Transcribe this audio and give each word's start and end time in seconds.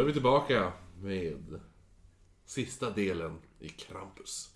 Då 0.00 0.04
är 0.04 0.06
vi 0.06 0.12
tillbaka 0.12 0.72
med 1.02 1.60
sista 2.44 2.90
delen 2.90 3.38
i 3.58 3.68
Krampus. 3.68 4.48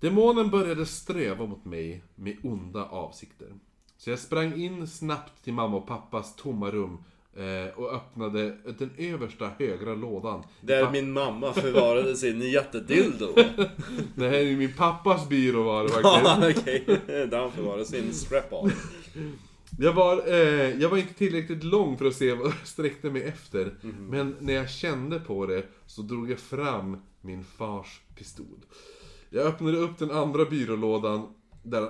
Demonen 0.00 0.50
började 0.50 0.86
sträva 0.86 1.46
mot 1.46 1.64
mig 1.64 2.02
med 2.14 2.36
onda 2.42 2.84
avsikter. 2.84 3.48
Så 3.96 4.10
jag 4.10 4.18
sprang 4.18 4.60
in 4.60 4.86
snabbt 4.88 5.44
till 5.44 5.52
mamma 5.52 5.76
och 5.76 5.86
pappas 5.86 6.36
tomma 6.36 6.70
rum 6.70 7.04
eh, 7.36 7.78
och 7.78 7.94
öppnade 7.94 8.56
den 8.78 8.90
översta 8.98 9.50
högra 9.58 9.94
lådan. 9.94 10.44
Där 10.60 10.90
min 10.90 11.12
mamma 11.12 11.52
förvarade 11.52 12.16
sin 12.16 12.40
jättedildo. 12.40 13.34
Det 14.14 14.28
här 14.28 14.38
är 14.38 14.56
min 14.56 14.74
pappas 14.74 15.28
byrå 15.28 15.62
var 15.62 15.82
det 15.82 15.88
faktiskt. 15.88 16.24
Ja, 16.24 16.50
okej. 16.50 17.00
Där 17.06 17.38
han 17.40 17.52
förvarade 17.52 17.84
sin 17.84 18.12
strap-on. 18.14 18.70
Jag 19.78 19.92
var, 19.92 20.28
eh, 20.28 20.80
jag 20.80 20.88
var 20.88 20.96
inte 20.98 21.14
tillräckligt 21.14 21.64
lång 21.64 21.98
för 21.98 22.04
att 22.04 22.14
se 22.14 22.34
vad 22.34 22.46
jag 22.46 22.66
sträckte 22.66 23.10
mig 23.10 23.22
efter. 23.22 23.74
Men 24.10 24.36
när 24.40 24.52
jag 24.52 24.70
kände 24.70 25.20
på 25.20 25.46
det 25.46 25.66
så 25.86 26.02
drog 26.02 26.30
jag 26.30 26.38
fram 26.38 26.96
min 27.20 27.44
fars 27.44 28.00
pistol. 28.16 28.58
Jag 29.30 29.46
öppnade 29.46 29.78
upp 29.78 29.98
den 29.98 30.10
andra 30.10 30.44
byrålådan 30.44 31.34
där, 31.62 31.82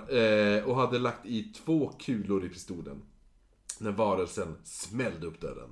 eh, 0.59 0.64
och 0.64 0.76
hade 0.76 0.98
lagt 0.98 1.26
i 1.26 1.42
två 1.42 1.92
kulor 1.98 2.45
i 2.45 2.48
pistolen. 2.48 3.02
När 3.80 3.92
varelsen 3.92 4.56
smällde 4.64 5.26
upp 5.26 5.40
dörren. 5.40 5.70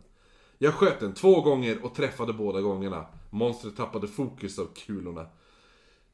Jag 0.58 0.74
sköt 0.74 1.00
den 1.00 1.14
två 1.14 1.40
gånger 1.40 1.84
och 1.84 1.94
träffade 1.94 2.32
båda 2.32 2.60
gångerna. 2.60 3.06
Monstret 3.30 3.76
tappade 3.76 4.08
fokus 4.08 4.58
av 4.58 4.68
kulorna. 4.86 5.26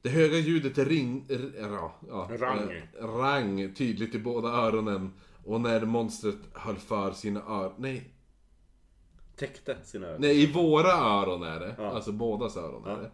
Det 0.02 0.08
höga 0.08 0.38
ljudet 0.38 0.78
ring... 0.78 1.26
Ja, 1.60 1.94
ja, 2.08 2.28
Rang. 2.40 2.70
eh, 3.00 3.06
rang 3.06 3.74
tydligt 3.74 4.14
i 4.14 4.18
båda 4.18 4.48
öronen. 4.48 5.12
Och 5.46 5.60
när 5.60 5.84
monstret 5.84 6.38
höll 6.52 6.76
för 6.76 7.12
sina 7.12 7.40
öron... 7.40 7.74
Nej, 7.78 8.12
Täckte 9.36 9.76
sina 9.84 10.06
ögon. 10.06 10.20
nej, 10.20 10.42
i 10.42 10.52
våra 10.52 10.92
öron 10.92 11.42
är 11.42 11.60
det. 11.60 11.74
Ja. 11.78 11.90
Alltså 11.90 12.12
bådas 12.12 12.56
öron 12.56 12.84
är 12.86 12.96
det. 12.96 13.10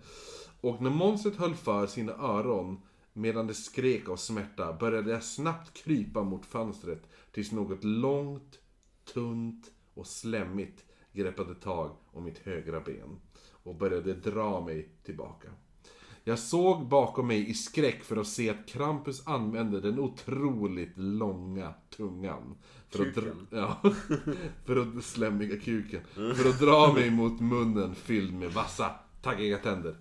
Och 0.61 0.83
när 0.83 0.91
monstret 0.91 1.37
höll 1.37 1.55
för 1.55 1.87
sina 1.87 2.13
öron 2.13 2.81
medan 3.13 3.47
det 3.47 3.55
skrek 3.55 4.09
av 4.09 4.17
smärta 4.17 4.73
började 4.73 5.11
jag 5.11 5.23
snabbt 5.23 5.73
krypa 5.75 6.23
mot 6.23 6.47
fönstret 6.47 7.03
tills 7.33 7.53
något 7.53 7.85
långt, 7.85 8.59
tunt 9.15 9.71
och 9.95 10.07
slemmigt 10.07 10.85
greppade 11.13 11.55
tag 11.55 11.97
om 12.13 12.25
mitt 12.25 12.39
högra 12.39 12.81
ben 12.81 13.21
och 13.63 13.75
började 13.75 14.15
dra 14.15 14.61
mig 14.61 14.89
tillbaka. 15.03 15.49
Jag 16.25 16.39
såg 16.39 16.89
bakom 16.89 17.27
mig 17.27 17.51
i 17.51 17.55
skräck 17.55 18.05
för 18.05 18.17
att 18.17 18.27
se 18.27 18.51
att 18.51 18.67
Krampus 18.67 19.27
använde 19.27 19.81
den 19.81 19.98
otroligt 19.98 20.92
långa 20.98 21.75
tungan. 21.97 22.55
För 22.91 23.06
att, 23.06 23.14
dra, 23.14 23.23
Kuken. 23.23 23.47
ja, 23.51 23.81
för 24.67 24.77
att 24.77 25.05
slemmiga 25.05 25.56
kuken. 25.56 26.01
För 26.14 26.48
att 26.48 26.61
dra 26.61 26.92
mig 26.92 27.11
mot 27.11 27.41
munnen 27.41 27.95
fylld 27.95 28.34
med 28.34 28.53
vassa, 28.53 28.91
taggiga 29.23 29.59
tänder. 29.59 29.97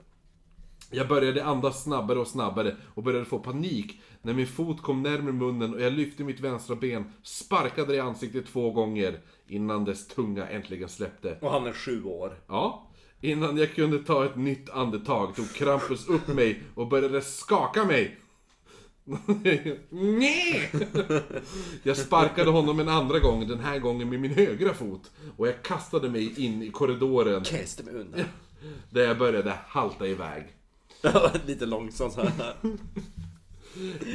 Jag 0.92 1.08
började 1.08 1.46
andas 1.46 1.84
snabbare 1.84 2.20
och 2.20 2.28
snabbare 2.28 2.76
och 2.94 3.04
började 3.04 3.26
få 3.26 3.40
panik 3.40 4.02
när 4.22 4.34
min 4.34 4.48
fot 4.48 4.82
kom 4.82 5.04
närmare 5.04 5.34
munnen 5.34 5.74
och 5.74 5.82
jag 5.82 5.94
lyfte 5.94 6.24
mitt 6.24 6.40
vänstra 6.40 6.76
ben, 6.76 7.14
sparkade 7.24 7.88
det 7.88 7.96
i 7.96 8.00
ansiktet 8.00 8.46
två 8.48 8.72
gånger 8.72 9.20
innan 9.48 9.86
dess 9.86 10.08
tunga 10.08 10.48
äntligen 10.48 10.90
släppte. 10.90 11.38
Och 11.42 11.52
han 11.52 11.68
är 11.68 11.74
sju 11.74 12.04
år. 12.04 12.40
Ja. 12.48 12.91
Innan 13.22 13.58
jag 13.58 13.76
kunde 13.76 14.00
ta 14.00 14.26
ett 14.26 14.36
nytt 14.36 14.70
andetag 14.70 15.36
tog 15.36 15.54
Krampus 15.54 16.08
upp 16.08 16.28
mig 16.28 16.64
och 16.76 16.88
började 16.88 17.22
skaka 17.22 17.86
mig. 17.86 18.18
Nej! 19.90 20.72
Jag 21.84 21.98
sparkade 21.98 22.52
honom 22.52 22.80
en 22.80 22.90
andra 22.90 23.20
gång, 23.20 23.48
den 23.48 23.60
här 23.60 23.80
gången 23.80 24.10
med 24.10 24.20
min 24.20 24.34
högra 24.34 24.74
fot. 24.74 25.12
Och 25.38 25.48
jag 25.48 25.64
kastade 25.64 26.10
mig 26.10 26.46
in 26.46 26.64
i 26.64 26.70
korridoren 26.70 27.44
Kasta 27.44 27.84
mig 27.84 27.94
undan. 27.94 28.22
där 28.90 29.04
jag 29.04 29.18
började 29.18 29.58
halta 29.68 30.08
iväg. 30.08 30.44
Lite 31.46 31.66
långsamt 31.66 32.14
så 32.14 32.22
här. 32.22 32.56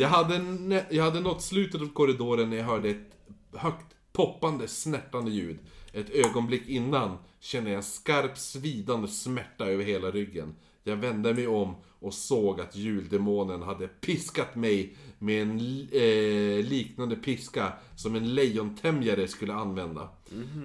Jag 0.00 0.08
hade, 0.08 0.84
jag 0.90 1.04
hade 1.04 1.20
nått 1.20 1.42
slutet 1.42 1.80
av 1.80 1.88
korridoren 1.92 2.50
när 2.50 2.56
jag 2.56 2.64
hörde 2.64 2.88
ett 2.88 3.10
högt 3.52 3.86
poppande, 4.16 4.68
snärtande 4.68 5.30
ljud. 5.30 5.58
Ett 5.92 6.10
ögonblick 6.10 6.68
innan 6.68 7.18
kände 7.40 7.70
jag 7.70 7.76
en 7.76 7.82
skarp, 7.82 8.38
svidande 8.38 9.08
smärta 9.08 9.66
över 9.66 9.84
hela 9.84 10.10
ryggen. 10.10 10.54
Jag 10.84 10.96
vände 10.96 11.34
mig 11.34 11.46
om 11.46 11.74
och 12.00 12.14
såg 12.14 12.60
att 12.60 12.76
juldemonen 12.76 13.62
hade 13.62 13.88
piskat 13.88 14.54
mig 14.54 14.96
med 15.18 15.42
en 15.42 15.58
eh, 15.92 16.64
liknande 16.68 17.16
piska 17.16 17.72
som 17.96 18.14
en 18.14 18.34
lejontämjare 18.34 19.28
skulle 19.28 19.54
använda. 19.54 20.08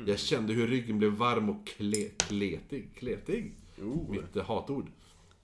Jag 0.08 0.20
kände 0.20 0.54
hur 0.54 0.68
ryggen 0.68 0.98
blev 0.98 1.12
varm 1.12 1.50
och 1.50 1.68
kle, 1.68 2.10
kletig. 2.18 2.96
Kletig? 2.96 3.56
Mitt 4.10 4.36
eh, 4.36 4.46
hatord. 4.46 4.88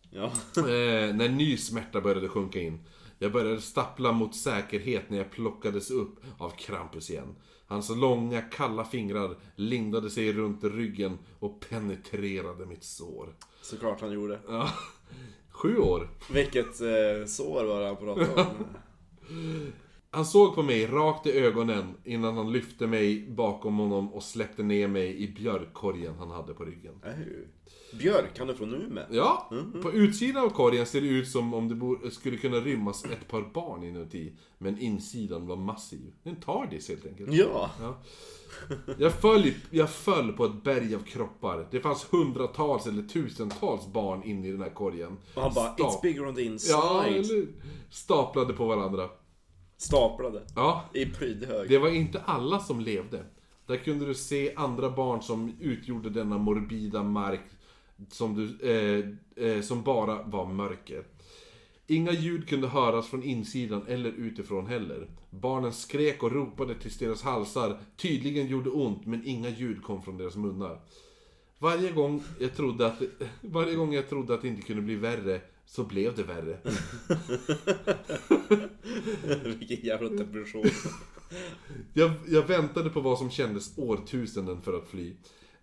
Ja. 0.09 0.31
Eh, 0.57 1.16
när 1.16 1.29
ny 1.29 1.57
smärta 1.57 2.01
började 2.01 2.29
sjunka 2.29 2.62
in. 2.62 2.79
Jag 3.19 3.31
började 3.31 3.62
stappla 3.62 4.12
mot 4.12 4.35
säkerhet 4.35 5.09
när 5.09 5.17
jag 5.17 5.31
plockades 5.31 5.91
upp 5.91 6.16
av 6.38 6.50
Krampus 6.50 7.09
igen. 7.09 7.35
Hans 7.67 7.89
långa 7.89 8.41
kalla 8.41 8.85
fingrar 8.85 9.35
lindade 9.55 10.09
sig 10.09 10.33
runt 10.33 10.63
ryggen 10.63 11.17
och 11.39 11.59
penetrerade 11.69 12.66
mitt 12.66 12.83
sår. 12.83 13.35
Såklart 13.61 14.01
han 14.01 14.11
gjorde. 14.11 14.39
Ja. 14.47 14.69
Sju 15.50 15.78
år. 15.78 16.09
Vilket 16.31 16.81
eh, 16.81 17.25
sår 17.28 17.66
var 17.66 17.81
det 17.81 17.88
han 17.88 17.97
pratade 17.97 18.41
om? 18.41 18.66
Han 20.12 20.25
såg 20.25 20.56
på 20.56 20.63
mig 20.63 20.85
rakt 20.88 21.25
i 21.28 21.31
ögonen 21.31 21.95
innan 22.03 22.38
han 22.38 22.51
lyfte 22.51 22.88
mig 22.88 23.29
bakom 23.29 23.78
honom 23.78 24.13
och 24.13 24.23
släppte 24.23 24.63
ner 24.63 24.88
mig 24.88 25.23
i 25.23 25.28
björkkorgen 25.34 26.16
han 26.19 26.31
hade 26.31 26.53
på 26.53 26.66
ryggen. 26.66 26.94
Äh, 27.06 27.12
Björk, 28.00 28.40
han 28.40 28.50
är 28.50 28.53
från 28.53 28.73
Umeå. 28.73 29.03
Ja, 29.12 29.50
på 29.81 29.91
utsidan 29.91 30.44
av 30.44 30.50
korgen 30.50 30.85
ser 30.85 31.01
det 31.01 31.07
ut 31.07 31.28
som 31.28 31.53
om 31.53 31.97
det 32.03 32.12
skulle 32.12 32.38
kunna 32.38 32.57
rymmas 32.57 33.06
ett 33.06 33.28
par 33.28 33.41
barn 33.53 33.84
inuti. 33.84 34.34
Men 34.57 34.79
insidan 34.79 35.47
var 35.47 35.56
massiv. 35.56 36.13
En 36.23 36.35
TARDIS 36.35 36.90
helt 36.90 37.06
enkelt. 37.06 37.34
Ja. 37.34 37.69
Ja. 37.81 38.01
Jag, 38.97 39.13
föll, 39.13 39.51
jag 39.69 39.90
föll 39.90 40.31
på 40.34 40.46
ett 40.46 40.63
berg 40.63 40.96
av 40.96 41.00
kroppar. 41.00 41.67
Det 41.72 41.79
fanns 41.79 42.07
hundratals 42.13 42.88
eller 42.88 43.03
tusentals 43.03 43.88
barn 43.88 44.23
inne 44.23 44.47
i 44.47 44.51
den 44.51 44.62
här 44.62 44.73
korgen. 44.73 45.17
Och 45.35 45.41
han 45.41 45.53
bara, 45.53 45.69
Sta- 45.75 45.78
it's 45.84 46.01
bigger 46.01 46.28
on 46.28 46.35
the 46.35 46.44
inside. 46.44 46.75
Ja, 46.79 47.03
eller 47.06 47.47
Staplade 47.90 48.53
på 48.53 48.66
varandra. 48.67 49.09
Staplade. 49.77 50.41
Ja, 50.55 50.89
I 50.93 51.05
prydhög. 51.05 51.69
det 51.69 51.77
var 51.77 51.89
inte 51.89 52.21
alla 52.21 52.59
som 52.59 52.79
levde. 52.79 53.23
Där 53.65 53.77
kunde 53.77 54.05
du 54.05 54.13
se 54.13 54.53
andra 54.55 54.89
barn 54.89 55.21
som 55.21 55.55
utgjorde 55.59 56.09
denna 56.09 56.38
morbida 56.38 57.03
mark 57.03 57.41
som, 58.09 58.35
du, 58.35 58.69
eh, 58.69 59.05
eh, 59.45 59.61
som 59.61 59.83
bara 59.83 60.23
var 60.23 60.45
mörker. 60.45 61.03
Inga 61.87 62.11
ljud 62.11 62.47
kunde 62.49 62.67
höras 62.67 63.07
från 63.07 63.23
insidan 63.23 63.85
eller 63.87 64.09
utifrån 64.09 64.67
heller. 64.67 65.07
Barnen 65.29 65.73
skrek 65.73 66.23
och 66.23 66.31
ropade 66.31 66.75
tills 66.75 66.97
deras 66.97 67.21
halsar 67.21 67.79
tydligen 67.95 68.47
gjorde 68.47 68.69
ont, 68.69 69.05
men 69.05 69.25
inga 69.25 69.49
ljud 69.49 69.83
kom 69.83 70.01
från 70.01 70.17
deras 70.17 70.35
munnar. 70.35 70.79
Varje 71.59 71.91
gång 71.91 72.23
jag 72.39 72.55
trodde 72.55 72.87
att 72.87 73.01
varje 73.41 73.75
gång 73.75 73.93
jag 73.93 74.09
trodde 74.09 74.33
att 74.33 74.41
det 74.41 74.47
inte 74.47 74.61
kunde 74.61 74.81
bli 74.81 74.95
värre, 74.95 75.41
så 75.66 75.83
blev 75.83 76.16
det 76.16 76.23
värre. 76.23 76.57
Vilken 79.81 79.89
jävla 80.01 80.09
depression. 80.09 80.65
Jag, 81.93 82.11
jag 82.28 82.47
väntade 82.47 82.90
på 82.90 82.99
vad 83.02 83.17
som 83.17 83.29
kändes 83.29 83.78
årtusenden 83.78 84.61
för 84.61 84.78
att 84.78 84.87
fly. 84.87 85.13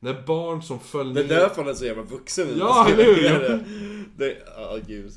När 0.00 0.26
barn 0.26 0.62
som 0.62 0.80
föll 0.80 1.14
Det 1.14 1.20
är 1.20 1.24
ner... 1.24 1.34
därför 1.34 1.62
han 1.62 1.70
är 1.70 1.74
så 1.74 1.84
jävla 1.84 2.02
vuxen. 2.02 2.48
Ja, 2.58 2.88
eller 2.92 3.04
hur? 3.04 3.64
Det, 4.16 4.42
ja, 4.56 4.78
gud. 4.86 5.12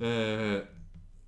Eh, 0.00 0.62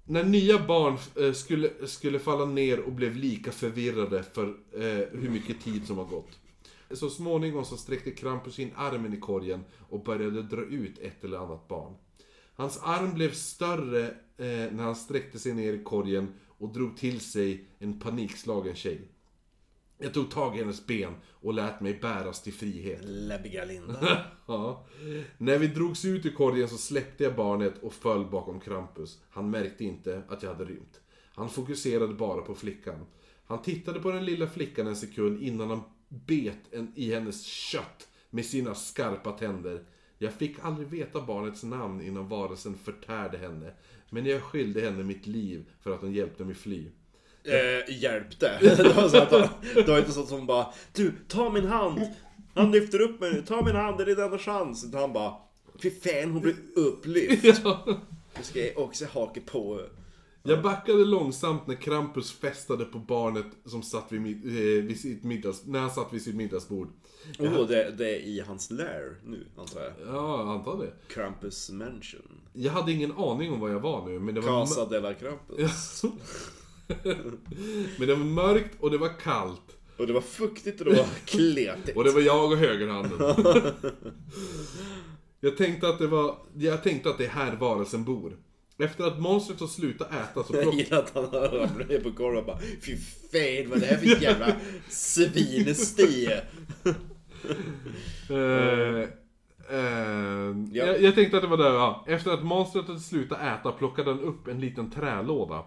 när 0.04 0.24
nya 0.24 0.66
barn 0.66 0.98
eh, 1.20 1.32
skulle, 1.32 1.70
skulle 1.86 2.18
falla 2.18 2.44
ner 2.44 2.80
och 2.80 2.92
blev 2.92 3.16
lika 3.16 3.52
förvirrade 3.52 4.22
för 4.22 4.44
eh, 4.72 5.20
hur 5.20 5.30
mycket 5.30 5.60
tid 5.60 5.86
som 5.86 5.98
har 5.98 6.04
gått. 6.04 6.38
Så 6.90 7.10
småningom 7.10 7.64
så 7.64 7.76
sträckte 7.76 8.10
Krampus 8.10 8.58
in 8.58 8.70
armen 8.76 9.14
i 9.14 9.20
korgen 9.20 9.64
och 9.88 10.04
började 10.04 10.42
dra 10.42 10.62
ut 10.62 10.98
ett 10.98 11.24
eller 11.24 11.38
annat 11.38 11.68
barn. 11.68 11.94
Hans 12.54 12.80
arm 12.82 13.14
blev 13.14 13.32
större 13.32 14.06
eh, 14.36 14.72
när 14.72 14.82
han 14.82 14.96
sträckte 14.96 15.38
sig 15.38 15.52
ner 15.54 15.72
i 15.72 15.82
korgen 15.84 16.34
och 16.62 16.72
drog 16.72 16.96
till 16.96 17.20
sig 17.20 17.64
en 17.78 18.00
panikslagen 18.00 18.74
tjej. 18.74 19.08
Jag 19.98 20.14
tog 20.14 20.30
tag 20.30 20.56
i 20.56 20.58
hennes 20.58 20.86
ben 20.86 21.14
och 21.30 21.54
lät 21.54 21.80
mig 21.80 21.94
bäras 21.94 22.42
till 22.42 22.52
frihet. 22.52 23.00
Läbbiga 23.04 23.64
Linda. 23.64 24.24
Ja. 24.46 24.86
När 25.38 25.58
vi 25.58 25.66
drogs 25.66 26.04
ut 26.04 26.26
ur 26.26 26.30
korgen 26.30 26.68
så 26.68 26.76
släppte 26.76 27.24
jag 27.24 27.36
barnet 27.36 27.82
och 27.82 27.92
föll 27.92 28.30
bakom 28.30 28.60
Krampus. 28.60 29.18
Han 29.30 29.50
märkte 29.50 29.84
inte 29.84 30.22
att 30.28 30.42
jag 30.42 30.50
hade 30.50 30.64
rymt. 30.64 31.00
Han 31.34 31.50
fokuserade 31.50 32.14
bara 32.14 32.42
på 32.42 32.54
flickan. 32.54 33.06
Han 33.46 33.62
tittade 33.62 34.00
på 34.00 34.10
den 34.10 34.24
lilla 34.24 34.46
flickan 34.46 34.86
en 34.86 34.96
sekund 34.96 35.42
innan 35.42 35.70
han 35.70 35.82
bet 36.08 36.58
en, 36.70 36.92
i 36.96 37.14
hennes 37.14 37.44
kött 37.44 38.08
med 38.30 38.46
sina 38.46 38.74
skarpa 38.74 39.32
tänder. 39.32 39.84
Jag 40.22 40.32
fick 40.32 40.56
aldrig 40.62 40.88
veta 40.88 41.20
barnets 41.20 41.62
namn 41.62 42.00
innan 42.02 42.28
varelsen 42.28 42.74
förtärde 42.84 43.38
henne. 43.38 43.70
Men 44.10 44.26
jag 44.26 44.42
skyllde 44.42 44.80
henne 44.80 45.04
mitt 45.04 45.26
liv 45.26 45.64
för 45.80 45.94
att 45.94 46.00
hon 46.00 46.12
hjälpte 46.12 46.44
mig 46.44 46.54
fly. 46.54 46.86
eh, 47.44 47.94
hjälpte. 48.02 48.58
Det 48.60 48.92
var, 48.96 49.08
så 49.08 49.16
att, 49.16 49.30
det 49.74 49.88
var 49.88 49.98
inte 49.98 50.12
så 50.12 50.22
att 50.22 50.30
hon 50.30 50.46
bara 50.46 50.66
Du, 50.92 51.12
ta 51.28 51.50
min 51.50 51.66
hand! 51.66 52.00
Han 52.54 52.70
lyfter 52.70 53.00
upp 53.00 53.20
mig, 53.20 53.42
ta 53.46 53.64
min 53.64 53.76
hand, 53.76 53.98
det 53.98 54.02
är 54.04 54.06
din 54.06 54.18
enda 54.24 54.38
chans. 54.38 54.84
Och 54.94 55.00
han 55.00 55.12
bara, 55.12 55.34
fy 55.82 55.90
fan 55.90 56.30
hon 56.30 56.42
blir 56.42 56.54
upplyft. 56.76 57.60
Ja. 57.64 57.84
Nu 58.38 58.42
ska 58.42 58.66
jag 58.66 58.78
också 58.78 59.04
haka 59.12 59.40
på. 59.40 59.80
Jag 60.42 60.62
backade 60.62 61.04
långsamt 61.04 61.66
när 61.66 61.74
Krampus 61.74 62.32
festade 62.32 62.84
på 62.84 62.98
barnet 62.98 63.46
som 63.64 63.82
satt 63.82 64.12
vid, 64.12 64.20
mid- 64.20 64.46
eh, 64.46 64.84
vid 64.84 65.00
sitt 65.00 65.24
middags... 65.24 65.66
När 65.66 65.80
han 65.80 65.90
satt 65.90 66.12
vid 66.12 66.22
sitt 66.22 66.34
middagsbord. 66.34 66.88
Oh, 67.38 67.66
det, 67.66 67.90
det 67.98 68.16
är 68.16 68.20
i 68.20 68.40
hans 68.40 68.70
lair 68.70 69.16
nu, 69.24 69.46
antar 69.56 69.80
jag. 69.80 69.92
Ja, 70.06 70.40
jag 70.40 70.48
antar 70.48 70.78
det. 70.78 70.92
Krampus 71.14 71.70
Mansion. 71.70 72.40
Jag 72.52 72.72
hade 72.72 72.92
ingen 72.92 73.12
aning 73.12 73.52
om 73.52 73.60
var 73.60 73.68
jag 73.68 73.80
var 73.80 74.06
nu, 74.06 74.18
men 74.18 74.34
det 74.34 74.40
var... 74.40 74.60
Casa 74.66 74.86
de 74.86 75.00
la 75.00 75.14
Krampus. 75.14 76.02
men 77.98 78.08
det 78.08 78.14
var 78.14 78.24
mörkt 78.24 78.80
och 78.80 78.90
det 78.90 78.98
var 78.98 79.20
kallt. 79.20 79.76
Och 79.96 80.06
det 80.06 80.12
var 80.12 80.20
fuktigt 80.20 80.80
och 80.80 80.86
det 80.86 80.96
var 80.96 81.08
kletigt. 81.24 81.96
Och 81.96 82.04
det 82.04 82.10
var 82.10 82.20
jag 82.20 82.52
och 82.52 82.58
högerhanden. 82.58 83.18
jag 85.40 85.56
tänkte 85.56 85.88
att 85.88 85.98
det 85.98 86.06
var... 86.06 86.36
Jag 86.54 86.82
tänkte 86.82 87.10
att 87.10 87.18
det 87.18 87.24
är 87.24 87.30
här 87.30 87.56
varelsen 87.56 88.04
bor. 88.04 88.36
Efter 88.82 89.04
att 89.04 89.20
monstret 89.20 89.60
har 89.60 89.66
slutat 89.66 90.12
äta 90.12 90.42
så 90.44 90.54
Jag 90.56 90.74
gillar 90.74 90.98
att 90.98 91.14
han 91.14 91.24
ramlar 91.24 91.86
ner 91.88 92.00
på 92.00 92.10
golvet 92.10 92.40
och 92.40 92.46
bara 92.46 92.58
Fy 92.58 92.96
fan 92.96 93.70
vad 93.70 93.78
är 93.78 93.80
det 93.80 93.86
här 93.86 93.96
för 93.96 94.22
jävla 94.22 94.56
svinestie? 94.88 96.40
Eh, 98.30 99.08
eh, 99.70 100.56
Ja. 100.72 100.86
jag, 100.86 101.02
jag 101.02 101.14
tänkte 101.14 101.36
att 101.36 101.42
det 101.42 101.48
var 101.48 101.56
där, 101.56 101.74
ja. 101.74 102.04
Efter 102.08 102.30
att 102.30 102.44
monstret 102.44 102.86
hade 102.86 103.00
slutat 103.00 103.40
äta 103.40 103.72
plockade 103.72 104.10
han 104.10 104.20
upp 104.20 104.48
en 104.48 104.60
liten 104.60 104.90
trälåda. 104.90 105.64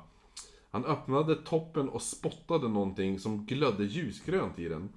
Han 0.71 0.85
öppnade 0.85 1.35
toppen 1.35 1.89
och 1.89 2.01
spottade 2.01 2.67
någonting 2.67 3.19
som 3.19 3.45
glödde 3.45 3.83
ljusgrönt 3.83 4.59
i 4.59 4.67
den. 4.67 4.89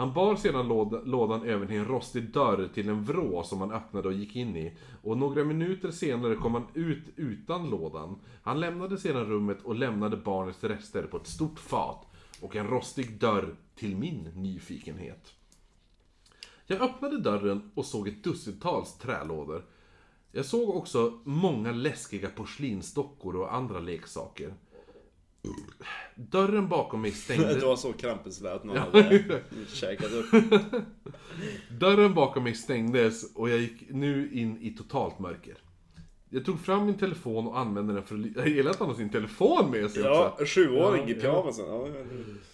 Han 0.00 0.12
bar 0.12 0.36
sedan 0.36 0.68
låd, 0.68 1.08
lådan 1.08 1.42
över 1.42 1.66
till 1.66 1.76
en 1.76 1.84
rostig 1.84 2.32
dörr 2.32 2.68
till 2.74 2.88
en 2.88 3.04
vrå 3.04 3.42
som 3.42 3.60
han 3.60 3.72
öppnade 3.72 4.08
och 4.08 4.14
gick 4.14 4.36
in 4.36 4.56
i. 4.56 4.72
Och 5.02 5.18
några 5.18 5.44
minuter 5.44 5.90
senare 5.90 6.34
kom 6.34 6.54
han 6.54 6.66
ut 6.74 7.04
utan 7.16 7.70
lådan. 7.70 8.18
Han 8.42 8.60
lämnade 8.60 8.98
sedan 8.98 9.24
rummet 9.24 9.62
och 9.62 9.74
lämnade 9.74 10.16
barnets 10.16 10.64
rester 10.64 11.02
på 11.02 11.16
ett 11.16 11.26
stort 11.26 11.58
fat 11.58 12.06
och 12.40 12.56
en 12.56 12.68
rostig 12.68 13.18
dörr 13.18 13.54
till 13.74 13.96
min 13.96 14.28
nyfikenhet. 14.34 15.32
Jag 16.66 16.80
öppnade 16.80 17.20
dörren 17.20 17.70
och 17.74 17.86
såg 17.86 18.08
ett 18.08 18.24
dussintals 18.24 18.98
trälådor. 18.98 19.64
Jag 20.32 20.44
såg 20.44 20.76
också 20.76 21.20
många 21.24 21.72
läskiga 21.72 22.28
porslinsdockor 22.28 23.36
och 23.36 23.54
andra 23.54 23.78
leksaker. 23.78 24.54
Dörren 26.14 26.68
bakom 26.68 27.00
mig 27.02 27.10
Det 27.10 27.16
stängde... 27.16 27.66
var 27.66 27.76
så 27.76 27.92
Krampus 27.92 28.40
lät 28.40 28.64
när 28.64 28.74
han 28.76 28.88
hade 28.92 29.40
käkat 29.68 30.12
upp. 30.12 30.26
Dörren 31.80 32.14
bakom 32.14 32.44
mig 32.44 32.54
stängdes 32.54 33.34
och 33.34 33.50
jag 33.50 33.58
gick 33.58 33.84
nu 33.90 34.30
in 34.32 34.58
i 34.62 34.70
totalt 34.70 35.18
mörker. 35.18 35.54
Jag 36.32 36.44
tog 36.44 36.60
fram 36.60 36.86
min 36.86 36.98
telefon 36.98 37.46
och 37.46 37.58
använde 37.58 37.94
den 37.94 38.02
för 38.02 38.14
att... 38.14 38.26
Jag 38.36 38.48
gillar 38.48 38.70
att 38.70 38.78
han 38.78 38.88
har 38.88 38.94
sin 38.94 39.10
telefon 39.10 39.70
med 39.70 39.90
sig 39.90 40.02
Ja, 40.02 40.28
också. 40.32 40.44
sjuåring 40.46 41.08
i 41.08 41.12
Ja, 41.12 41.20
pyjamasen. 41.20 41.64
Ja, 41.68 41.88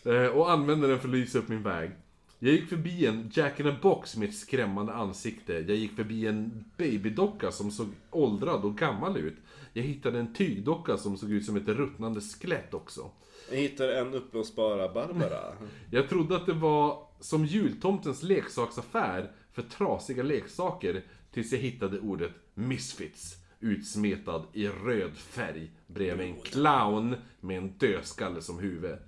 ja. 0.05 0.13
Eh, 0.13 0.29
Och 0.31 0.51
använde 0.51 0.89
den 0.89 0.99
för 1.01 1.09
att 1.09 1.15
lysa 1.15 1.39
upp 1.39 1.49
min 1.49 1.63
väg. 1.63 1.91
Jag 2.39 2.53
gick 2.53 2.69
förbi 2.69 3.07
en 3.07 3.31
Jack 3.35 3.61
in 3.61 3.67
a 3.67 3.77
box 3.83 4.17
med 4.17 4.29
ett 4.29 4.35
skrämmande 4.35 4.93
ansikte. 4.93 5.53
Jag 5.53 5.77
gick 5.77 5.97
förbi 5.97 6.27
en 6.27 6.65
babydocka 6.77 7.53
som 7.53 7.71
såg 7.71 7.87
åldrad 8.11 8.65
och 8.65 8.79
gammal 8.79 9.17
ut. 9.17 9.37
Jag 9.77 9.83
hittade 9.83 10.19
en 10.19 10.35
tygdocka 10.35 10.97
som 10.97 11.17
såg 11.17 11.31
ut 11.31 11.45
som 11.45 11.57
ett 11.57 11.69
ruttnande 11.69 12.21
skelett 12.21 12.75
också. 12.75 13.11
Jag 13.51 13.57
hittade 13.57 13.99
en 13.99 14.15
uppblåsbara 14.15 14.89
Barbara. 14.89 15.57
Jag 15.91 16.09
trodde 16.09 16.37
att 16.37 16.47
det 16.47 16.53
var 16.53 17.09
som 17.21 17.45
jultomtens 17.45 18.23
leksaksaffär 18.23 19.31
för 19.53 19.63
trasiga 19.63 20.23
leksaker 20.23 21.05
tills 21.33 21.53
jag 21.53 21.59
hittade 21.59 22.01
ordet 22.01 22.33
Misfits 22.55 23.37
utsmetad 23.61 24.43
i 24.53 24.69
röd 24.69 25.17
färg 25.17 25.71
bredvid 25.87 26.27
en 26.27 26.41
clown 26.41 27.17
med 27.41 27.59
en 27.59 27.79
dödskalle 27.79 28.43
som 28.43 28.59
huvud. 28.59 28.99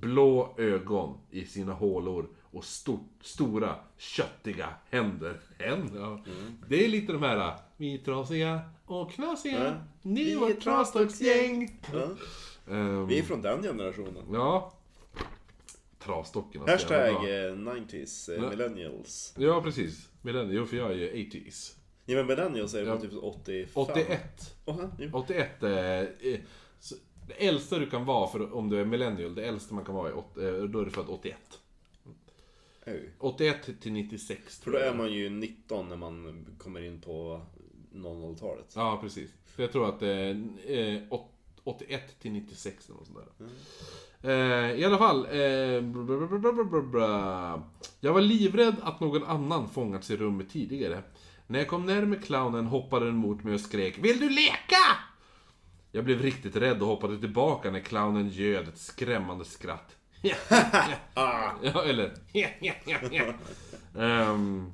Blå 0.00 0.54
ögon 0.58 1.18
i 1.30 1.44
sina 1.44 1.72
hålor 1.72 2.28
och 2.42 2.64
stort, 2.64 3.10
stora 3.20 3.74
köttiga 3.96 4.68
händer. 4.90 5.40
Händer? 5.58 6.00
Ja. 6.00 6.24
Det 6.68 6.84
är 6.84 6.88
lite 6.88 7.12
de 7.12 7.22
här 7.22 7.54
Vi 7.76 7.94
är 7.94 7.98
trasiga 7.98 8.60
och 8.86 9.12
knasiga, 9.12 9.64
Ja. 9.64 9.72
ni 10.02 10.32
är 10.32 10.36
vårt 10.38 10.60
trasdocksgäng. 10.60 11.80
Ja. 11.92 12.08
Ehm, 12.74 13.06
Vi 13.06 13.18
är 13.18 13.22
från 13.22 13.42
den 13.42 13.62
generationen. 13.62 14.24
Ja. 14.32 14.72
Trasdockorna. 15.98 16.64
så 16.66 16.70
Hashtag 16.72 16.98
jävla 16.98 17.20
bra. 17.20 17.72
eh, 17.72 17.76
90s, 17.82 18.28
eh, 18.28 18.42
Ja. 18.42 18.50
millennials. 18.50 19.34
Ja, 19.38 19.62
precis. 19.62 20.08
Millennium, 20.22 20.56
jo, 20.56 20.66
för 20.66 20.76
jag 20.76 20.90
är 20.90 20.94
ju 20.94 21.10
80s. 21.12 21.76
Ja 22.06 22.16
men 22.16 22.26
millennials 22.26 22.74
är 22.74 22.84
Ja. 22.86 22.92
väl 22.94 23.00
typ 23.02 23.12
85? 23.22 23.68
81. 23.74 24.54
Åh, 24.64 24.84
jo. 24.98 25.10
81 25.12 25.62
är... 25.62 26.02
eh, 26.20 26.38
så- 26.80 26.96
Det 27.26 27.46
äldsta 27.46 27.78
du 27.78 27.90
kan 27.90 28.04
vara 28.04 28.28
för, 28.28 28.54
om 28.54 28.68
du 28.70 28.80
är 28.80 28.84
millennial, 28.84 29.34
det 29.34 29.44
äldsta 29.44 29.74
man 29.74 29.84
kan 29.84 29.94
vara 29.94 30.08
är, 30.08 30.14
eh, 30.14 30.64
då 30.64 30.80
är 30.80 30.84
du 30.84 30.90
född 30.90 31.06
81. 31.08 31.36
Oj. 32.86 33.10
81 33.18 33.80
till 33.80 33.92
96 33.92 34.58
För 34.60 34.70
då 34.70 34.78
är 34.78 34.94
man 34.94 35.12
ju 35.12 35.30
19 35.30 35.88
när 35.88 35.96
man 35.96 36.46
kommer 36.58 36.80
in 36.80 37.00
på 37.00 37.40
00-talet. 37.94 38.72
Ja, 38.74 38.98
precis. 39.02 39.30
För 39.44 39.62
jag 39.62 39.72
tror 39.72 39.88
att 39.88 40.00
det 40.00 40.28
eh, 40.66 41.02
åt- 41.12 41.32
81 41.64 42.20
till 42.20 42.32
96 42.32 42.88
eller 42.88 42.98
något 42.98 43.06
sånt 43.06 43.18
där. 44.22 44.70
Eh, 44.70 44.80
I 44.80 44.84
alla 44.84 44.98
fall. 44.98 45.26
Eh, 45.30 45.40
jag 48.00 48.12
var 48.12 48.20
livrädd 48.20 48.76
att 48.82 49.00
någon 49.00 49.24
annan 49.24 49.68
fångats 49.68 50.10
i 50.10 50.16
rummet 50.16 50.50
tidigare. 50.50 51.02
När 51.46 51.58
jag 51.58 51.68
kom 51.68 51.86
närmare 51.86 52.20
clownen 52.20 52.66
hoppade 52.66 53.06
den 53.06 53.16
mot 53.16 53.44
mig 53.44 53.54
och 53.54 53.60
skrek 53.60 53.98
Vill 53.98 54.20
du 54.20 54.28
leka? 54.28 54.76
Jag 55.96 56.04
blev 56.04 56.22
riktigt 56.22 56.56
rädd 56.56 56.82
och 56.82 56.88
hoppade 56.88 57.18
tillbaka 57.18 57.70
när 57.70 57.80
clownen 57.80 58.28
ljöd 58.28 58.68
ett 58.68 58.78
skrämmande 58.78 59.44
skratt. 59.44 59.96
ja, 61.14 61.84
eller... 61.86 62.14
Ehm, 63.98 64.72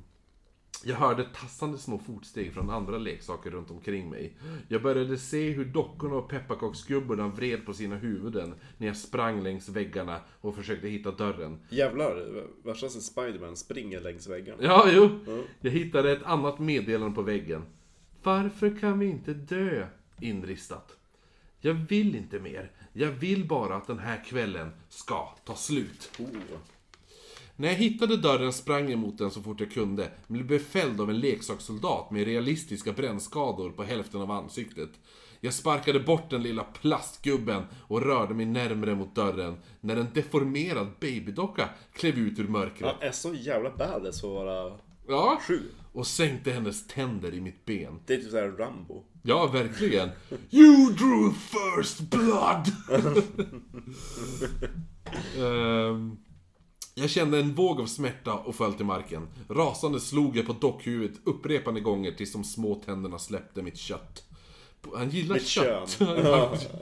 jag 0.83 0.95
hörde 0.95 1.23
tassande 1.23 1.77
små 1.77 1.97
fotsteg 1.97 2.53
från 2.53 2.69
andra 2.69 2.97
leksaker 2.97 3.51
runt 3.51 3.71
omkring 3.71 4.09
mig. 4.09 4.37
Jag 4.67 4.81
började 4.81 5.17
se 5.17 5.49
hur 5.49 5.65
dockorna 5.65 6.15
och 6.15 6.29
pepparkaksgubbarna 6.29 7.27
vred 7.27 7.65
på 7.65 7.73
sina 7.73 7.95
huvuden 7.95 8.55
när 8.77 8.87
jag 8.87 8.97
sprang 8.97 9.43
längs 9.43 9.69
väggarna 9.69 10.19
och 10.41 10.55
försökte 10.55 10.87
hitta 10.87 11.11
dörren. 11.11 11.59
Jävlar, 11.69 12.43
värsta 12.63 12.89
som 12.89 13.01
Spiderman 13.01 13.57
springer 13.57 14.01
längs 14.01 14.27
väggen. 14.27 14.57
Ja, 14.61 14.87
jo. 14.91 15.19
Jag 15.61 15.71
hittade 15.71 16.11
ett 16.11 16.23
annat 16.23 16.59
meddelande 16.59 17.15
på 17.15 17.21
väggen. 17.21 17.65
Varför 18.23 18.79
kan 18.79 18.99
vi 18.99 19.05
inte 19.05 19.33
dö? 19.33 19.87
Inristat. 20.21 20.97
Jag 21.65 21.73
vill 21.73 22.15
inte 22.15 22.39
mer. 22.39 22.71
Jag 22.93 23.11
vill 23.11 23.47
bara 23.47 23.75
att 23.75 23.87
den 23.87 23.99
här 23.99 24.23
kvällen 24.25 24.71
ska 24.89 25.29
ta 25.45 25.55
slut. 25.55 26.11
Oh. 26.19 26.27
När 27.55 27.67
jag 27.67 27.75
hittade 27.75 28.17
dörren 28.17 28.53
sprang 28.53 28.89
jag 28.89 28.99
mot 28.99 29.17
den 29.17 29.31
så 29.31 29.41
fort 29.41 29.59
jag 29.59 29.71
kunde, 29.71 30.11
men 30.27 30.37
blev 30.47 30.47
befälld 30.59 31.01
av 31.01 31.09
en 31.09 31.19
leksakssoldat 31.19 32.11
med 32.11 32.25
realistiska 32.25 32.93
brännskador 32.93 33.69
på 33.69 33.83
hälften 33.83 34.21
av 34.21 34.31
ansiktet. 34.31 34.89
Jag 35.41 35.53
sparkade 35.53 35.99
bort 35.99 36.29
den 36.29 36.43
lilla 36.43 36.63
plastgubben 36.63 37.63
och 37.87 38.01
rörde 38.01 38.33
mig 38.33 38.45
närmre 38.45 38.95
mot 38.95 39.15
dörren, 39.15 39.57
när 39.81 39.95
en 39.95 40.07
deformerad 40.13 40.87
babydocka 40.99 41.69
klev 41.93 42.17
ut 42.17 42.39
ur 42.39 42.47
mörkret. 42.47 42.95
Han 42.99 43.07
är 43.07 43.11
så 43.11 43.33
jävla 43.33 43.69
badass 43.69 44.23
att 44.23 44.29
vara 44.29 44.79
Ja, 45.07 45.39
sju. 45.47 45.59
och 45.93 46.07
sänkte 46.07 46.51
hennes 46.51 46.87
tänder 46.87 47.33
i 47.33 47.41
mitt 47.41 47.65
ben. 47.65 47.99
Det 48.05 48.13
är 48.13 48.17
typ 48.17 48.31
såhär 48.31 48.47
Rambo. 48.49 49.03
Ja, 49.25 49.47
verkligen. 49.47 50.09
You 50.49 50.93
drew 50.93 51.33
first 51.33 51.99
blood! 51.99 52.71
Ehm, 55.37 56.17
jag 56.95 57.09
kände 57.09 57.39
en 57.39 57.53
våg 57.55 57.81
av 57.81 57.85
smärta 57.85 58.33
och 58.33 58.55
föll 58.55 58.73
till 58.73 58.85
marken. 58.85 59.27
Rasande 59.49 59.99
slog 59.99 60.37
jag 60.37 60.45
på 60.45 60.53
dockhuvudet 60.53 61.19
upprepade 61.23 61.79
gånger 61.79 62.11
tills 62.11 62.33
de 62.33 62.43
små 62.43 62.75
tänderna 62.75 63.19
släppte 63.19 63.61
mitt 63.61 63.77
kött. 63.77 64.23
Han 64.95 65.09
gillar 65.09 65.35
Mitt 65.35 65.47
kött. 65.47 65.99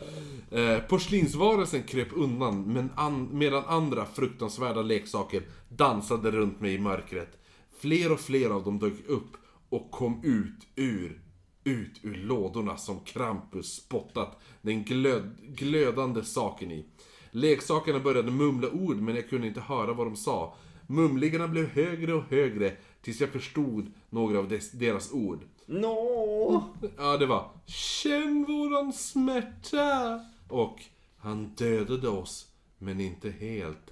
Eh, 0.51 0.79
Porslinsvarelsen 0.79 1.83
kröp 1.83 2.07
undan 2.11 2.73
men 2.73 2.89
an, 2.95 3.29
medan 3.31 3.63
andra 3.65 4.05
fruktansvärda 4.05 4.81
leksaker 4.81 5.43
dansade 5.69 6.31
runt 6.31 6.61
mig 6.61 6.73
i 6.73 6.79
mörkret. 6.79 7.37
Fler 7.79 8.11
och 8.11 8.19
fler 8.19 8.49
av 8.49 8.63
dem 8.63 8.79
dök 8.79 8.93
upp 9.07 9.37
och 9.69 9.91
kom 9.91 10.21
ut 10.23 10.67
ur, 10.75 11.21
ut 11.63 11.99
ur 12.01 12.15
lådorna 12.15 12.77
som 12.77 12.99
Krampus 12.99 13.73
spottat 13.73 14.39
den 14.61 14.83
glöd, 14.83 15.37
glödande 15.41 16.23
saken 16.23 16.71
i. 16.71 16.85
Leksakerna 17.31 17.99
började 17.99 18.31
mumla 18.31 18.69
ord 18.69 18.97
men 18.97 19.15
jag 19.15 19.29
kunde 19.29 19.47
inte 19.47 19.61
höra 19.61 19.93
vad 19.93 20.07
de 20.07 20.15
sa. 20.15 20.55
Mumlingarna 20.87 21.47
blev 21.47 21.65
högre 21.65 22.13
och 22.13 22.23
högre 22.23 22.75
tills 23.01 23.21
jag 23.21 23.29
förstod 23.29 23.91
några 24.09 24.39
av 24.39 24.49
des, 24.49 24.71
deras 24.71 25.11
ord. 25.11 25.39
No! 25.65 26.63
Ja, 26.97 27.17
det 27.17 27.25
var 27.25 27.49
Känn 27.65 28.45
våran 28.47 28.93
smärta! 28.93 30.19
Och 30.47 30.79
Han 31.17 31.47
dödade 31.55 32.09
oss, 32.09 32.47
men 32.77 33.01
inte 33.01 33.29
helt. 33.29 33.91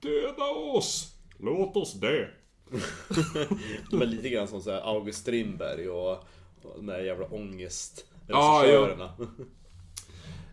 Döda 0.00 0.44
oss! 0.44 1.14
Låt 1.38 1.76
oss 1.76 1.92
dö! 1.92 2.26
Är 3.92 4.06
lite 4.06 4.28
grann 4.28 4.48
som 4.48 4.62
så 4.62 4.70
här 4.70 4.80
August 4.80 5.18
Strindberg 5.18 5.88
och 5.88 6.24
de 6.62 6.86
där 6.86 7.00
jävla 7.00 7.26
ångest 7.26 8.06
Ja, 8.28 8.60
regissörerna. 8.64 9.12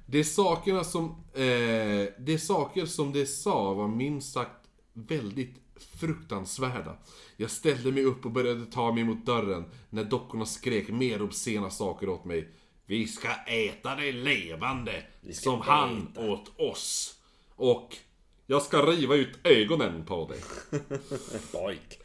Det 0.06 0.20
är 0.20 0.24
sakerna 0.24 0.84
som... 0.84 1.06
Eh, 1.34 2.14
det 2.20 2.34
är 2.34 2.38
saker 2.38 2.86
som 2.86 3.14
det 3.14 3.26
sa 3.26 3.74
var 3.74 3.88
minst 3.88 4.34
sagt 4.34 4.68
väldigt 4.94 5.56
fruktansvärda. 6.00 6.98
Jag 7.38 7.52
ställde 7.52 7.92
mig 7.92 8.04
upp 8.04 8.26
och 8.26 8.32
började 8.32 8.66
ta 8.66 8.92
mig 8.92 9.04
mot 9.04 9.26
dörren 9.26 9.66
när 9.90 10.04
dockorna 10.04 10.46
skrek 10.46 10.90
mer 10.90 11.22
obscena 11.22 11.70
saker 11.70 12.10
åt 12.10 12.26
mig. 12.26 12.50
Vi 12.86 13.08
ska 13.08 13.28
äta 13.48 13.96
dig 13.96 14.12
levande, 14.12 15.04
som 15.34 15.62
han 15.62 16.08
äta." 16.12 16.32
åt 16.32 16.60
oss. 16.60 17.16
Och 17.56 17.98
jag 18.48 18.62
ska 18.62 18.82
riva 18.86 19.16
ut 19.16 19.40
ögonen 19.44 20.06
på 20.06 20.28
dig. 20.28 20.40
Pojk. 21.52 21.99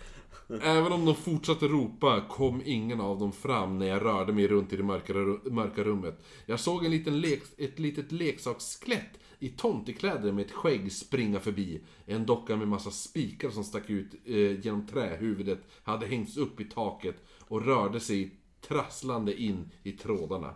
Även 0.49 0.93
om 0.93 1.05
de 1.05 1.15
fortsatte 1.15 1.69
ropa 1.69 2.25
kom 2.29 2.63
ingen 2.65 3.01
av 3.01 3.19
dem 3.19 3.33
fram 3.33 3.79
när 3.79 3.87
jag 3.87 4.05
rörde 4.05 4.33
mig 4.33 4.49
runt 4.49 4.73
i 4.73 4.77
det 4.77 4.83
mörka, 4.83 5.85
rummet. 5.85 6.25
Jag 6.47 6.61
såg 6.61 6.85
en 6.85 6.91
liten 6.91 7.21
lek, 7.21 7.43
ett 7.59 7.79
litet 7.79 8.13
leksaksskelett 8.13 9.19
i 9.39 9.49
tomtekläder 9.49 10.33
med 10.33 10.45
ett 10.47 10.53
skägg 10.53 10.93
springa 10.93 11.41
förbi. 11.41 11.81
En 12.07 12.27
docka 12.27 12.57
med 12.57 12.69
massa 12.69 12.91
spikar 12.91 13.51
som 13.51 13.65
stack 13.65 13.91
ut 13.91 14.15
eh, 14.25 14.61
genom 14.61 14.87
trähuvudet 14.87 15.61
hade 15.83 16.07
hängts 16.07 16.37
upp 16.37 16.61
i 16.61 16.65
taket 16.65 17.17
och 17.41 17.65
rörde 17.65 18.01
sig 18.01 18.31
trasslande 18.61 19.43
in 19.43 19.71
i 19.83 19.93
trådarna. 19.93 20.55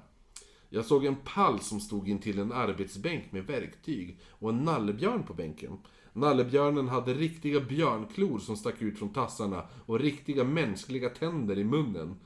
Jag 0.70 0.84
såg 0.84 1.04
en 1.04 1.16
pall 1.16 1.60
som 1.60 1.80
stod 1.80 2.08
intill 2.08 2.38
en 2.38 2.52
arbetsbänk 2.52 3.32
med 3.32 3.46
verktyg 3.46 4.18
och 4.28 4.50
en 4.50 4.58
nallebjörn 4.58 5.22
på 5.22 5.34
bänken. 5.34 5.78
Nallebjörnen 6.20 6.88
hade 6.88 7.14
riktiga 7.14 7.60
björnklor 7.60 8.38
som 8.38 8.56
stack 8.56 8.82
ut 8.82 8.98
från 8.98 9.12
tassarna 9.12 9.62
och 9.86 10.00
riktiga 10.00 10.44
mänskliga 10.44 11.08
tänder 11.08 11.58
i 11.58 11.64
munnen. 11.64 12.16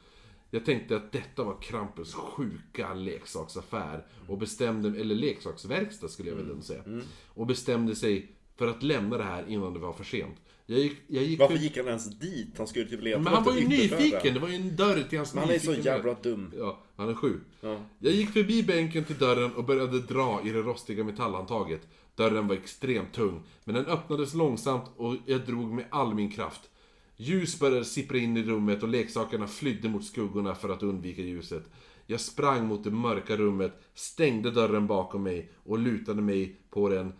Jag 0.50 0.64
tänkte 0.64 0.96
att 0.96 1.12
detta 1.12 1.44
var 1.44 1.62
Krampus 1.62 2.14
sjuka 2.14 2.94
leksaksaffär 2.94 4.06
och 4.28 4.38
bestämde, 4.38 5.00
eller 5.00 5.14
leksaksverkstad 5.14 6.08
skulle 6.08 6.28
jag 6.28 6.36
väl 6.36 6.62
säga. 6.62 6.82
Och 7.26 7.46
bestämde 7.46 7.96
sig 7.96 8.28
för 8.56 8.66
att 8.66 8.82
lämna 8.82 9.18
det 9.18 9.24
här 9.24 9.44
innan 9.48 9.72
det 9.74 9.78
var 9.78 9.92
för 9.92 10.04
sent. 10.04 10.36
Jag 10.66 10.78
gick, 10.80 10.96
jag 11.06 11.24
gick 11.24 11.40
Varför 11.40 11.56
för- 11.56 11.62
gick 11.62 11.76
han 11.76 11.86
ens 11.88 12.18
dit? 12.18 12.58
Han 12.58 12.66
skulle 12.66 12.84
typ 12.84 13.02
leta 13.02 13.18
Men 13.18 13.32
han 13.32 13.44
var 13.44 13.56
ju 13.56 13.68
nyfiken, 13.68 14.34
det 14.34 14.40
var 14.40 14.48
ju 14.48 14.54
en 14.54 14.76
dörr 14.76 15.02
till 15.08 15.18
hans 15.18 15.34
Men 15.34 15.44
han 15.44 15.54
är 15.54 15.58
så 15.58 15.74
jävla 15.74 16.14
dum. 16.14 16.52
Ja, 16.58 16.82
han 16.96 17.08
är 17.08 17.14
sju. 17.14 17.40
Ja. 17.60 17.80
Jag 17.98 18.12
gick 18.12 18.30
förbi 18.30 18.62
bänken 18.62 19.04
till 19.04 19.18
dörren 19.18 19.52
och 19.52 19.64
började 19.64 20.00
dra 20.00 20.40
i 20.44 20.50
det 20.50 20.58
rostiga 20.62 21.04
metallhandtaget. 21.04 21.80
Dörren 22.14 22.48
var 22.48 22.54
extremt 22.54 23.12
tung, 23.12 23.42
men 23.64 23.74
den 23.74 23.86
öppnades 23.86 24.34
långsamt 24.34 24.90
och 24.96 25.16
jag 25.26 25.46
drog 25.46 25.72
med 25.72 25.84
all 25.90 26.14
min 26.14 26.30
kraft. 26.30 26.70
Ljus 27.16 27.60
började 27.60 27.84
sippra 27.84 28.18
in 28.18 28.36
i 28.36 28.42
rummet 28.42 28.82
och 28.82 28.88
leksakerna 28.88 29.46
flydde 29.46 29.88
mot 29.88 30.04
skuggorna 30.04 30.54
för 30.54 30.68
att 30.68 30.82
undvika 30.82 31.22
ljuset. 31.22 31.64
Jag 32.06 32.20
sprang 32.20 32.66
mot 32.66 32.84
det 32.84 32.90
mörka 32.90 33.36
rummet, 33.36 33.82
stängde 33.94 34.50
dörren 34.50 34.86
bakom 34.86 35.22
mig 35.22 35.50
och 35.64 35.78
lutade 35.78 36.22
mig 36.22 36.56
på 36.70 36.88
den 36.88 37.12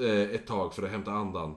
eh, 0.00 0.20
ett 0.20 0.46
tag 0.46 0.74
för 0.74 0.82
att 0.82 0.90
hämta 0.90 1.12
andan. 1.12 1.54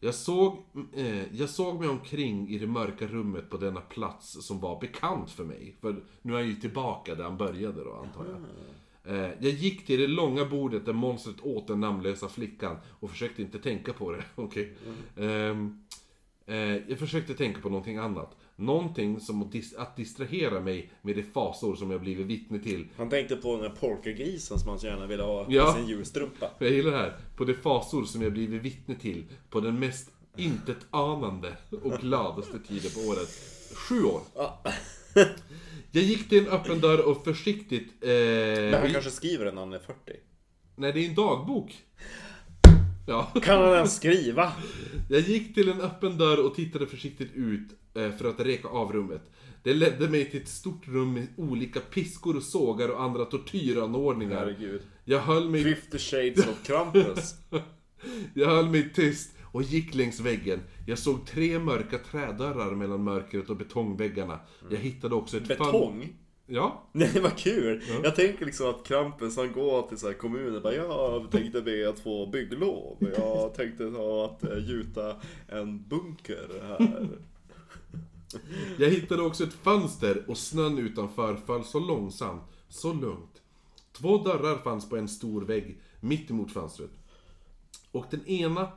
Jag 0.00 0.14
såg, 0.14 0.58
eh, 0.92 1.34
jag 1.34 1.48
såg 1.48 1.80
mig 1.80 1.88
omkring 1.88 2.48
i 2.48 2.58
det 2.58 2.66
mörka 2.66 3.06
rummet 3.06 3.50
på 3.50 3.56
denna 3.56 3.80
plats 3.80 4.46
som 4.46 4.60
var 4.60 4.80
bekant 4.80 5.30
för 5.30 5.44
mig. 5.44 5.76
För 5.80 6.04
nu 6.22 6.32
är 6.32 6.36
han 6.36 6.46
ju 6.46 6.54
tillbaka 6.54 7.14
där 7.14 7.24
han 7.24 7.36
började 7.36 7.84
då, 7.84 7.92
antar 7.92 8.26
jag. 8.30 8.40
Eh, 9.04 9.16
jag 9.40 9.50
gick 9.52 9.86
till 9.86 10.00
det 10.00 10.06
långa 10.06 10.44
bordet 10.44 10.86
där 10.86 10.92
monstret 10.92 11.36
åt 11.42 11.66
den 11.66 11.80
namnlösa 11.80 12.28
flickan 12.28 12.76
och 13.00 13.10
försökte 13.10 13.42
inte 13.42 13.58
tänka 13.58 13.92
på 13.92 14.12
det. 14.12 14.24
Okej. 14.34 14.72
Ehm, 15.16 15.84
eh, 16.46 16.56
jag 16.90 16.98
försökte 16.98 17.34
tänka 17.34 17.60
på 17.60 17.68
någonting 17.68 17.96
annat. 17.96 18.36
Någonting 18.56 19.20
som 19.20 19.42
att, 19.42 19.52
dis- 19.52 19.74
att 19.78 19.96
distrahera 19.96 20.60
mig 20.60 20.92
med 21.02 21.16
de 21.16 21.22
fasor 21.22 21.74
som 21.76 21.90
jag 21.90 22.00
blivit 22.00 22.26
vittne 22.26 22.58
till. 22.58 22.86
Han 22.96 23.08
tänkte 23.10 23.36
på 23.36 23.52
den 23.52 23.62
där 23.62 23.76
polkagrisen 23.80 24.58
som 24.58 24.68
han 24.68 24.78
så 24.78 24.86
gärna 24.86 25.06
ville 25.06 25.22
ha 25.22 25.46
Ja. 25.48 25.70
i 25.70 25.80
sin 25.80 25.88
julstrumpa. 25.88 26.50
Jag 26.58 26.70
gillar 26.70 26.90
det 26.90 26.96
här. 26.96 27.16
På 27.36 27.44
de 27.44 27.54
fasor 27.54 28.04
som 28.04 28.22
jag 28.22 28.32
blivit 28.32 28.62
vittne 28.62 28.94
till 28.94 29.24
på 29.50 29.60
den 29.60 29.78
mest 29.78 30.10
intetanande 30.36 31.56
och 31.82 31.92
gladaste 32.00 32.58
tiden 32.58 32.90
på 32.94 33.00
året. 33.10 33.28
Sju 33.74 34.04
år. 34.04 34.20
Ja. 35.92 36.00
Jag 36.00 36.04
gick 36.04 36.28
till 36.28 36.46
en 36.46 36.52
öppen 36.52 36.80
dörr 36.80 36.98
och 37.00 37.24
försiktigt... 37.24 37.92
Eh, 38.00 38.08
Men 38.08 38.74
han 38.74 38.92
kanske 38.92 39.10
skriver 39.10 39.44
den 39.44 39.54
när 39.54 39.62
han 39.62 39.72
är 39.72 39.78
40. 39.78 39.96
Nej, 40.76 40.92
det 40.92 41.04
är 41.04 41.08
en 41.08 41.14
dagbok. 41.14 41.72
Ja. 43.06 43.32
Kan 43.42 43.60
han 43.60 43.74
ens 43.74 43.96
skriva? 43.96 44.52
Jag 45.08 45.20
gick 45.20 45.54
till 45.54 45.68
en 45.68 45.80
öppen 45.80 46.18
dörr 46.18 46.46
och 46.46 46.54
tittade 46.54 46.86
försiktigt 46.86 47.30
ut 47.34 47.68
eh, 47.94 48.10
för 48.10 48.28
att 48.28 48.40
reka 48.40 48.68
av 48.68 48.92
rummet. 48.92 49.22
Det 49.62 49.74
ledde 49.74 50.08
mig 50.08 50.30
till 50.30 50.42
ett 50.42 50.48
stort 50.48 50.88
rum 50.88 51.12
med 51.14 51.26
olika 51.36 51.80
piskor 51.80 52.36
och 52.36 52.42
sågar 52.42 52.88
och 52.88 53.02
andra 53.02 53.24
tortyranordningar. 53.24 54.36
Herregud. 54.36 54.82
Jag 55.04 55.18
höll 55.20 55.48
mig... 55.48 55.74
50 55.74 55.98
shades 55.98 56.46
of 56.48 56.66
Krampus. 56.66 57.34
Jag 58.34 58.48
höll 58.48 58.68
mig 58.68 58.92
tyst 58.94 59.30
och 59.52 59.62
gick 59.62 59.94
längs 59.94 60.20
väggen. 60.20 60.60
Jag 60.86 60.98
såg 60.98 61.26
tre 61.26 61.58
mörka 61.58 61.98
trädörrar 61.98 62.74
mellan 62.74 63.04
mörkret 63.04 63.50
och 63.50 63.56
betongväggarna. 63.56 64.40
Jag 64.70 64.78
hittade 64.78 65.14
också 65.14 65.36
ett... 65.36 65.48
Betong? 65.48 66.16
Ja. 66.46 66.82
Nej 66.92 67.20
vad 67.22 67.36
kul! 67.36 67.82
Jag 68.02 68.16
tänker 68.16 68.46
liksom 68.46 68.70
att 68.70 68.86
Krampus 68.86 69.36
han 69.36 69.52
går 69.52 69.82
till 69.82 69.98
så 69.98 70.06
här 70.06 70.14
kommunen 70.14 70.56
och 70.56 70.62
bara 70.62 70.74
Jag 70.74 71.30
tänkte 71.30 71.62
be 71.62 71.88
att 71.88 72.00
få 72.00 72.26
bygglov. 72.26 72.96
Jag 73.16 73.54
tänkte 73.56 73.90
ta 73.90 74.24
att 74.24 74.44
eh, 74.44 74.68
gjuta 74.68 75.16
en 75.48 75.88
bunker 75.88 76.48
här. 76.62 77.08
Jag 78.78 78.90
hittade 78.90 79.22
också 79.22 79.44
ett 79.44 79.52
fönster 79.52 80.24
och 80.26 80.38
snön 80.38 80.78
utanför 80.78 81.36
föll 81.46 81.64
så 81.64 81.78
långsamt, 81.78 82.42
så 82.68 82.92
lugnt. 82.92 83.42
Två 83.92 84.18
dörrar 84.18 84.58
fanns 84.58 84.88
på 84.88 84.96
en 84.96 85.08
stor 85.08 85.42
vägg 85.42 85.80
mitt 86.00 86.30
emot 86.30 86.52
fönstret. 86.52 86.90
Och 87.92 88.06
den 88.10 88.26
ena 88.26 88.68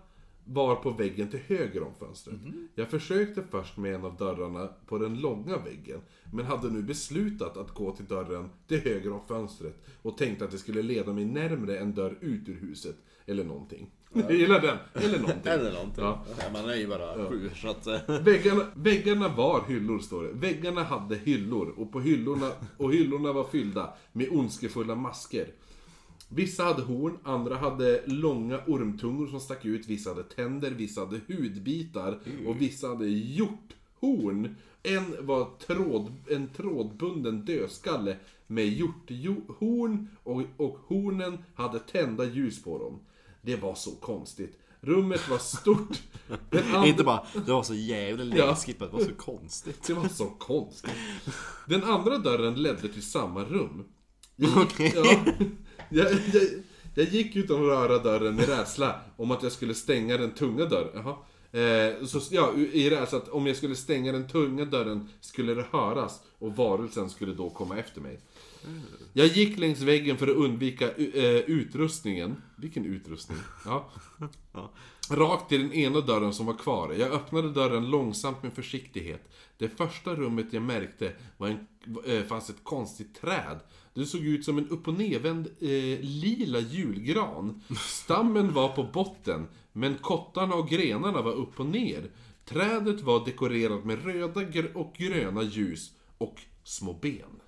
var 0.46 0.76
på 0.76 0.92
väggen 0.92 1.28
till 1.30 1.40
höger 1.48 1.84
om 1.84 1.94
fönstret. 2.00 2.36
Jag 2.76 2.90
försökte 2.90 3.44
först 3.52 3.78
med 3.78 3.96
en 3.96 4.06
av 4.06 4.18
dörrarna 4.18 4.70
på 4.88 4.98
den 4.98 5.20
långa 5.22 5.58
väggen, 5.58 6.00
men 6.34 6.46
hade 6.46 6.70
nu 6.70 6.82
beslutat 6.84 7.58
att 7.58 7.72
gå 7.74 7.92
till 7.96 8.06
dörren 8.06 8.50
till 8.68 8.80
höger 8.80 9.12
om 9.14 9.22
fönstret 9.28 9.76
och 10.02 10.18
tänkte 10.18 10.46
att 10.46 10.52
det 10.52 10.58
skulle 10.58 10.82
leda 10.82 11.14
mig 11.14 11.26
närmre 11.26 11.78
en 11.80 11.94
dörr 11.96 12.18
ut 12.22 12.50
ur 12.50 12.56
huset. 12.56 12.96
Eller 13.28 13.44
någonting. 13.44 13.92
Jag 14.14 14.32
gillar 14.36 14.62
den. 14.62 14.78
Eller 14.94 15.20
någonting. 15.20 15.52
Eller 15.52 15.74
någonting. 15.74 16.04
Ja. 16.04 16.26
Ja. 16.40 16.44
Man 16.54 16.70
är 16.70 16.76
ju 16.76 16.88
bara 16.88 17.30
sju 17.30 17.50
så 17.56 17.70
att... 17.70 17.88
eh, 17.88 18.22
Väggarna, 18.22 18.62
väggarna 18.76 19.28
var 19.30 19.64
hyllor, 19.68 20.00
står 20.00 20.24
det. 20.24 20.30
Väggarna 20.34 20.84
hade 20.84 21.16
hyllor 21.16 21.74
och, 21.78 21.92
på 21.92 22.00
hyllorna, 22.02 22.52
och 22.78 22.94
hyllorna 22.94 23.34
var 23.34 23.44
fyllda 23.44 23.94
med 24.12 24.28
ondskefulla 24.32 24.96
masker. 24.96 25.48
Vissa 26.30 26.64
hade 26.64 26.82
horn, 26.82 27.18
andra 27.24 27.58
hade 27.58 28.02
långa 28.06 28.60
ormtungor 28.68 29.28
som 29.28 29.40
stack 29.40 29.66
ut, 29.66 29.88
vissa 29.88 30.10
hade 30.10 30.24
tänder, 30.24 30.72
vissa 30.72 31.02
hade 31.02 31.20
hudbitar 31.28 32.20
och 32.48 32.62
vissa 32.62 32.88
hade 32.88 33.08
hjorthorn. 33.08 34.56
En 34.84 35.26
var 35.26 35.50
tråd, 35.68 36.14
en 36.30 36.48
trådbunden 36.50 37.46
dödskalle 37.46 38.18
med 38.48 38.68
hjorthorn 39.08 40.08
och, 40.24 40.42
och 40.58 40.78
hornen 40.88 41.38
hade 41.56 41.80
tända 41.80 42.26
ljus 42.26 42.64
på 42.64 42.78
dem. 42.80 43.00
Det 43.42 43.56
var 43.56 43.76
så 43.76 43.92
konstigt. 43.92 44.60
Rummet 44.82 45.30
var 45.30 45.38
stort. 45.38 46.02
Andra- 46.52 46.86
Inte 46.88 47.04
bara, 47.04 47.26
det 47.46 47.52
var 47.52 47.64
så 47.64 47.74
jävla 47.76 48.24
Ja. 48.36 48.46
läskigt, 48.46 48.80
men 48.80 48.90
det 48.90 48.94
var 48.94 49.04
så 49.04 49.14
konstigt. 49.16 49.84
det 49.88 49.94
var 49.94 50.08
så 50.08 50.26
konstigt. 50.26 50.92
Den 51.68 51.84
andra 51.84 52.18
dörren 52.18 52.62
ledde 52.62 52.88
till 52.90 53.04
samma 53.06 53.44
rum. 53.44 53.84
Okej. 54.58 54.94
ja, 54.96 55.18
jag, 55.96 56.12
jag, 56.34 56.44
jag 56.96 57.06
gick 57.06 57.36
utan 57.36 57.56
att 57.56 57.68
röra 57.68 57.98
dörren 57.98 58.36
med 58.36 58.50
rädsla 58.50 59.00
om 59.18 59.32
att 59.32 59.44
jag 59.44 59.52
skulle 59.52 59.74
stänga 59.74 60.18
den 60.18 60.32
tunga 60.32 60.66
dörren. 60.66 60.92
Jaha. 60.94 61.16
Eh, 61.62 62.06
så, 62.06 62.22
ja, 62.32 62.54
i 62.74 62.90
rädsla 62.90 63.18
att 63.18 63.30
om 63.30 63.48
jag 63.48 63.56
skulle 63.56 63.76
stänga 63.76 64.12
den 64.12 64.28
tunga 64.28 64.66
dörren 64.66 65.10
skulle 65.22 65.54
det 65.54 65.66
höras 65.72 66.22
och 66.40 66.56
varelsen 66.56 67.10
skulle 67.10 67.34
då 67.34 67.50
komma 67.50 67.78
efter 67.78 68.02
mig. 68.02 68.20
Jag 69.14 69.28
gick 69.28 69.58
längs 69.58 69.82
väggen 69.82 70.18
för 70.18 70.28
att 70.28 70.36
undvika 70.36 70.92
eh, 70.92 71.36
utrustningen. 71.36 72.42
Vilken 72.56 72.86
utrustning? 72.86 73.38
Ja. 73.66 73.92
Rakt 75.10 75.50
till 75.50 75.62
den 75.62 75.74
ena 75.74 76.02
dörren 76.02 76.34
som 76.34 76.46
var 76.46 76.54
kvar. 76.54 76.94
Jag 76.94 77.12
öppnade 77.12 77.52
dörren 77.52 77.90
långsamt 77.90 78.44
med 78.44 78.54
försiktighet. 78.54 79.30
Det 79.58 79.70
första 79.70 80.16
rummet 80.16 80.54
jag 80.54 80.64
märkte 80.64 81.12
var 81.38 81.48
en, 81.48 81.68
eh, 82.06 82.24
fanns 82.24 82.50
ett 82.50 82.64
konstigt 82.64 83.22
träd. 83.22 83.60
Det 83.96 84.06
såg 84.06 84.22
ut 84.22 84.46
som 84.46 84.58
en 84.58 84.70
upp 84.70 84.88
och 84.88 84.94
nedvänd 84.94 85.48
eh, 85.48 86.00
lila 86.02 86.60
julgran. 86.60 87.62
Stammen 87.80 88.54
var 88.54 88.70
på 88.70 88.84
botten, 88.84 89.48
men 89.72 89.98
kottarna 89.98 90.56
och 90.56 90.70
grenarna 90.70 91.22
var 91.22 91.32
upp 91.32 91.60
och 91.60 91.66
ner. 91.66 92.12
Trädet 92.46 93.02
var 93.02 93.26
dekorerat 93.26 93.86
med 93.86 94.06
röda 94.06 94.42
och 94.74 94.94
gröna 94.98 95.44
ljus 95.44 95.92
och 96.18 96.42
små 96.64 96.94
ben. 96.94 97.42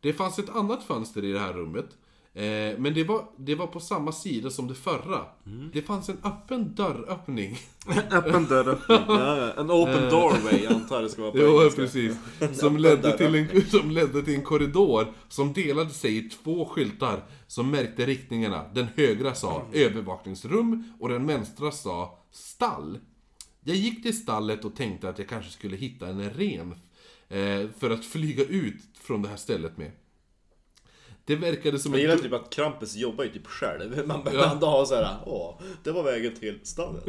Det 0.00 0.12
fanns 0.12 0.38
ett 0.38 0.50
annat 0.50 0.84
fönster 0.84 1.24
i 1.24 1.32
det 1.32 1.38
här 1.38 1.52
rummet. 1.52 1.98
Eh, 2.34 2.78
men 2.78 2.94
det 2.94 3.04
var, 3.04 3.24
det 3.38 3.54
var 3.54 3.66
på 3.66 3.80
samma 3.80 4.12
sida 4.12 4.50
som 4.50 4.68
det 4.68 4.74
förra. 4.74 5.20
Mm. 5.46 5.70
Det 5.72 5.82
fanns 5.82 6.08
en 6.08 6.18
öppen 6.24 6.74
dörröppning. 6.74 7.58
Öppen 8.12 8.44
dörr. 8.44 8.78
Ja, 8.88 9.04
ja. 9.08 9.52
En 9.62 9.70
open 9.70 10.10
doorway 10.10 10.66
antar 10.66 10.96
jag 10.96 11.04
det 11.04 11.08
ska 11.08 11.22
vara 11.22 11.32
på 11.32 11.38
Jo, 11.40 11.70
precis. 11.76 12.16
Som 12.52 12.76
ledde, 12.76 13.18
till 13.18 13.34
en, 13.34 13.66
som 13.70 13.90
ledde 13.90 14.22
till 14.22 14.34
en 14.34 14.42
korridor 14.42 15.06
som 15.28 15.52
delade 15.52 15.90
sig 15.90 16.16
i 16.16 16.28
två 16.28 16.64
skyltar 16.64 17.22
som 17.46 17.70
märkte 17.70 18.06
riktningarna. 18.06 18.64
Den 18.74 18.86
högra 18.96 19.34
sa 19.34 19.62
övervakningsrum 19.72 20.92
och 21.00 21.08
den 21.08 21.26
vänstra 21.26 21.70
sa 21.70 22.18
stall. 22.30 22.98
Jag 23.64 23.76
gick 23.76 24.02
till 24.02 24.18
stallet 24.18 24.64
och 24.64 24.76
tänkte 24.76 25.08
att 25.08 25.18
jag 25.18 25.28
kanske 25.28 25.50
skulle 25.50 25.76
hitta 25.76 26.08
en 26.08 26.30
ren 26.30 26.72
eh, 27.28 27.70
för 27.78 27.90
att 27.90 28.04
flyga 28.04 28.44
ut 28.44 28.82
från 29.00 29.22
det 29.22 29.28
här 29.28 29.36
stället 29.36 29.78
med. 29.78 29.90
Det 31.24 31.36
verkade 31.36 31.78
som 31.78 31.92
Jag 31.92 32.00
gillar 32.00 32.16
typ 32.16 32.32
att 32.32 32.50
Krampus 32.50 32.96
jobbar 32.96 33.24
ju 33.24 33.30
typ 33.30 33.46
själv. 33.46 34.06
Man 34.06 34.24
behöver 34.24 34.44
Ja. 34.44 34.52
ändå 34.52 34.66
ha 34.66 34.86
såhär, 34.86 35.16
åh, 35.26 35.60
det 35.82 35.92
var 35.92 36.02
vägen 36.02 36.34
till 36.34 36.58
stallet. 36.62 37.04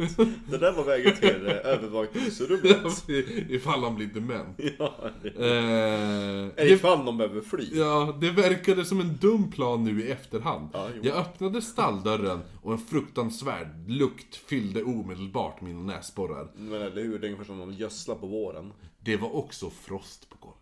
Det 0.50 0.58
där 0.58 0.72
var 0.72 0.84
vägen 0.84 1.16
till 1.16 1.46
eh, 1.46 1.52
övervakningsrummet. 1.64 3.04
Ifall 3.50 3.82
han 3.84 3.94
blir 3.94 4.06
dement. 4.06 4.58
Ja, 4.78 4.94
Eh, 5.24 5.30
Eller 5.40 6.52
det, 6.56 6.70
ifall 6.70 7.04
de 7.04 7.18
behöver 7.18 7.40
fly. 7.40 7.68
ja, 7.72 8.16
det 8.20 8.30
verkade 8.30 8.84
som 8.84 9.00
en 9.00 9.16
dum 9.16 9.50
plan 9.50 9.84
nu 9.84 10.02
i 10.06 10.10
efterhand. 10.10 10.68
Ja, 10.72 10.88
jag 11.02 11.16
öppnade 11.16 11.62
stalldörren 11.62 12.40
och 12.62 12.72
en 12.72 12.78
fruktansvärd 12.78 13.68
lukt 13.88 14.36
fyllde 14.36 14.82
omedelbart 14.82 15.60
mina 15.60 15.82
näsborrar. 15.82 16.48
Men 16.56 16.82
eller 16.82 17.02
hur, 17.02 17.18
det 17.18 17.26
är 17.26 17.28
ungefär 17.28 17.44
som 17.44 17.60
om 17.60 17.68
de 17.70 17.76
gödslar 17.76 18.14
på 18.14 18.26
våren. 18.26 18.72
Det 19.00 19.16
var 19.16 19.36
också 19.36 19.70
frost 19.70 20.28
på 20.30 20.36
golvet. 20.40 20.60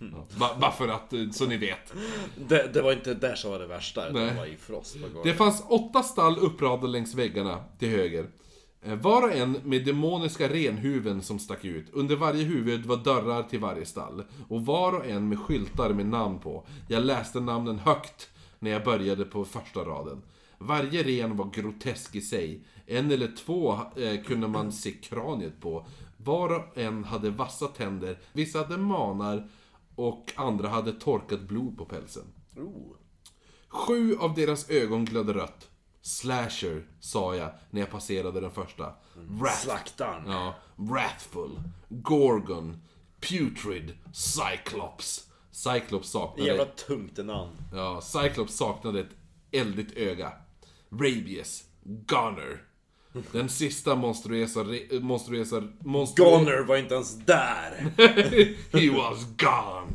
Mhm. 0.00 0.14
Ja, 0.14 0.26
ba- 0.38 0.60
bara 0.60 0.70
för 0.72 0.88
att, 0.88 1.12
eh, 1.12 1.30
så 1.30 1.46
ni 1.46 1.56
vet. 1.56 1.92
Det, 2.48 2.70
det 2.74 2.82
var 2.82 2.92
inte 2.92 3.14
det 3.14 3.36
som 3.36 3.50
var 3.50 3.58
det 3.58 3.66
värsta, 3.66 4.08
utan 4.08 4.22
det 4.26 4.34
var 4.34 4.46
i 4.46 4.56
frost. 4.56 4.96
Det 5.24 5.34
fanns 5.34 5.64
åtta 5.68 6.02
stall 6.02 6.38
uppradade 6.38 6.88
längs 6.88 7.14
väggarna 7.14 7.64
till 7.78 7.88
höger. 7.88 8.26
Eh, 8.82 8.94
Var 8.94 9.22
och 9.22 9.32
en 9.32 9.52
med 9.64 9.84
demoniska 9.84 10.48
renhuven 10.48 11.22
som 11.22 11.38
stack 11.38 11.64
ut. 11.64 11.86
Under 11.92 12.16
varje 12.16 12.44
huvud 12.44 12.86
var 12.86 12.96
dörrar 12.96 13.42
till 13.42 13.58
varje 13.60 13.86
stall. 13.86 14.22
Och 14.48 14.66
var 14.66 14.92
och 14.92 15.06
en 15.06 15.28
med 15.28 15.38
skyltar 15.38 15.90
med 15.90 16.06
namn 16.06 16.38
på. 16.38 16.64
Jag 16.88 17.04
läste 17.04 17.40
namnen 17.40 17.78
högt 17.78 18.30
när 18.58 18.70
jag 18.70 18.84
började 18.84 19.24
på 19.24 19.44
första 19.44 19.80
raden. 19.80 20.22
Varje 20.58 21.02
ren 21.02 21.36
var 21.36 21.50
grotesk 21.54 22.14
i 22.14 22.20
sig. 22.20 22.60
En 22.86 23.10
eller 23.10 23.30
två 23.44 23.78
eh, 23.96 24.22
kunde 24.24 24.48
man 24.48 24.72
se 24.72 24.90
kraniet 24.90 25.60
på. 25.60 25.86
Var 26.16 26.56
och 26.56 26.78
en 26.78 27.04
hade 27.04 27.30
vassa 27.30 27.66
tänder. 27.66 28.18
Vissa 28.32 28.58
hade 28.58 28.76
manar 28.76 29.48
och 29.96 30.32
andra 30.36 30.68
hade 30.68 30.92
torkat 30.92 31.40
blod 31.40 31.78
på 31.78 31.84
pälsen. 31.84 32.24
Oh. 32.56 32.96
Sju 33.68 34.16
av 34.16 34.34
deras 34.34 34.70
ögon 34.70 35.04
glödde 35.04 35.32
rött. 35.34 35.70
Slasher, 36.02 36.86
sa 37.00 37.36
jag 37.36 37.50
när 37.70 37.80
jag 37.80 37.90
passerade 37.90 38.40
den 38.40 38.50
första. 38.50 38.92
Wrath, 39.14 39.56
Slaktaren. 39.64 40.30
ja, 40.30 40.54
Wrathful, 40.76 41.60
Gorgon, 41.88 42.82
Putrid, 43.20 43.92
Cyclops. 44.12 45.28
Cyclops 45.50 46.08
saknade... 46.10 46.48
Jävla 46.48 46.64
tungt 46.64 47.16
namn. 47.16 47.56
Ja, 47.72 48.00
Cyclops 48.00 48.54
saknade 48.56 49.00
ett 49.00 49.16
eldigt 49.52 49.96
öga. 49.96 50.32
Rabies, 50.90 51.64
Gunner. 51.82 52.62
Den 53.32 53.48
sista 53.48 53.94
monstruösa... 53.96 54.60
monstru- 54.64 56.16
Goner 56.16 56.64
var 56.64 56.76
inte 56.76 56.94
ens 56.94 57.16
där. 57.26 57.86
He 58.72 58.90
was 58.90 59.26
gone. 59.38 59.92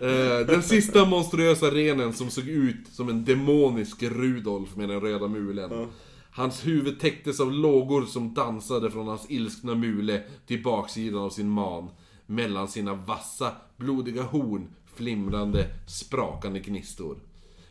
Eh, 0.00 0.46
Den 0.46 0.62
sista 0.62 1.04
monstruösa 1.04 1.66
renen 1.70 2.12
som 2.12 2.30
såg 2.30 2.48
ut 2.48 2.88
som 2.92 3.08
en 3.08 3.24
demonisk 3.24 4.02
Rudolf 4.02 4.76
med 4.76 4.88
den 4.88 5.00
röda 5.00 5.28
mulen. 5.28 5.88
Hans 6.30 6.66
huvud 6.66 7.00
täcktes 7.00 7.40
av 7.40 7.52
lågor 7.52 8.04
som 8.04 8.34
dansade 8.34 8.90
från 8.90 9.08
hans 9.08 9.30
ilskna 9.30 9.74
mule 9.74 10.22
till 10.46 10.62
baksidan 10.62 11.20
av 11.20 11.30
sin 11.30 11.50
man. 11.50 11.88
Mellan 12.26 12.68
sina 12.68 12.94
vassa, 12.94 13.52
blodiga 13.76 14.22
horn 14.22 14.68
flimrande, 14.94 15.66
sprakande 15.86 16.60
gnistor. 16.60 17.16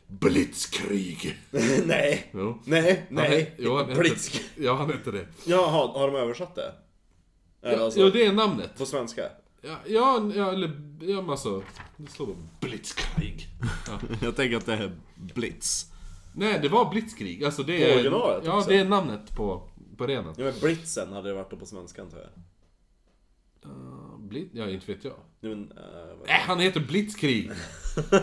Blitzkrig! 0.08 1.38
nej. 1.86 2.30
Jo. 2.34 2.60
Nej, 2.65 3.06
nej. 3.10 3.56
jo, 3.58 3.76
han 3.78 3.86
hette- 3.89 4.00
Blitzk. 4.00 4.41
Ja, 4.58 4.74
han 4.76 4.91
hette 4.91 5.12
det. 5.12 5.28
Jaha, 5.46 5.88
har 6.00 6.08
de 6.12 6.15
översatt 6.18 6.56
det? 6.56 6.74
Eller 7.62 7.84
alltså, 7.84 8.00
Ja, 8.00 8.10
det 8.10 8.26
är 8.26 8.34
namnet. 8.34 8.78
På 8.78 8.86
svenska? 8.86 9.22
Ja, 9.62 9.76
ja, 9.86 10.32
ja 10.36 10.52
eller... 10.52 10.68
Ja, 11.02 11.22
men 11.22 11.30
alltså... 11.30 11.63
Det 11.98 12.12
står 12.12 12.26
bara 12.26 12.36
Blitzkrig. 12.60 13.48
Ja. 13.88 14.00
Jag 14.22 14.36
tänker 14.36 14.58
att 14.58 14.65
det 14.65 14.74
är 14.74 14.96
Blitz. 15.15 15.91
Nej, 16.36 16.60
det 16.62 16.70
var 16.70 16.89
Blitzkrig. 16.91 17.44
Alltså 17.44 17.63
det 17.63 17.78
På 17.80 17.84
är... 17.86 17.96
originalet 17.96 18.44
Ja, 18.46 18.58
också? 18.58 18.70
det 18.70 18.78
är 18.78 18.86
namnet 18.86 19.36
på, 19.36 19.70
på 19.98 20.08
renen. 20.08 20.34
Ja 20.38 20.44
men 20.44 20.54
Blitzen 20.62 21.13
hade 21.13 21.30
det 21.30 21.34
varit 21.36 21.50
då 21.52 21.58
på 21.58 21.65
svenska 21.65 22.02
antar 22.02 22.18
jag. 22.18 22.30
Blitz... 24.26 24.50
Ja, 24.54 24.70
inte 24.70 24.92
vet 24.92 25.04
jag. 25.04 25.14
Men, 25.42 25.72
äh, 25.72 26.06
Äh, 26.28 26.42
han 26.48 26.60
heter 26.60 26.80
Blitzkrig! 26.80 27.52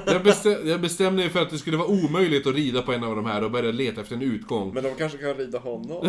Jag, 0.06 0.22
bestäm, 0.22 0.68
jag 0.68 0.80
bestämde 0.80 1.22
mig 1.22 1.30
för 1.30 1.42
att 1.42 1.50
det 1.50 1.58
skulle 1.58 1.76
vara 1.76 1.88
omöjligt 1.88 2.46
att 2.46 2.54
rida 2.54 2.82
på 2.82 2.92
en 2.92 3.04
av 3.04 3.16
de 3.16 3.26
här 3.26 3.44
och 3.44 3.50
börja 3.50 3.72
leta 3.72 4.00
efter 4.00 4.16
en 4.16 4.22
utgång. 4.22 4.74
Men 4.74 4.84
de 4.84 4.94
kanske 4.94 5.18
kan 5.18 5.34
rida 5.34 5.58
honom? 5.58 6.08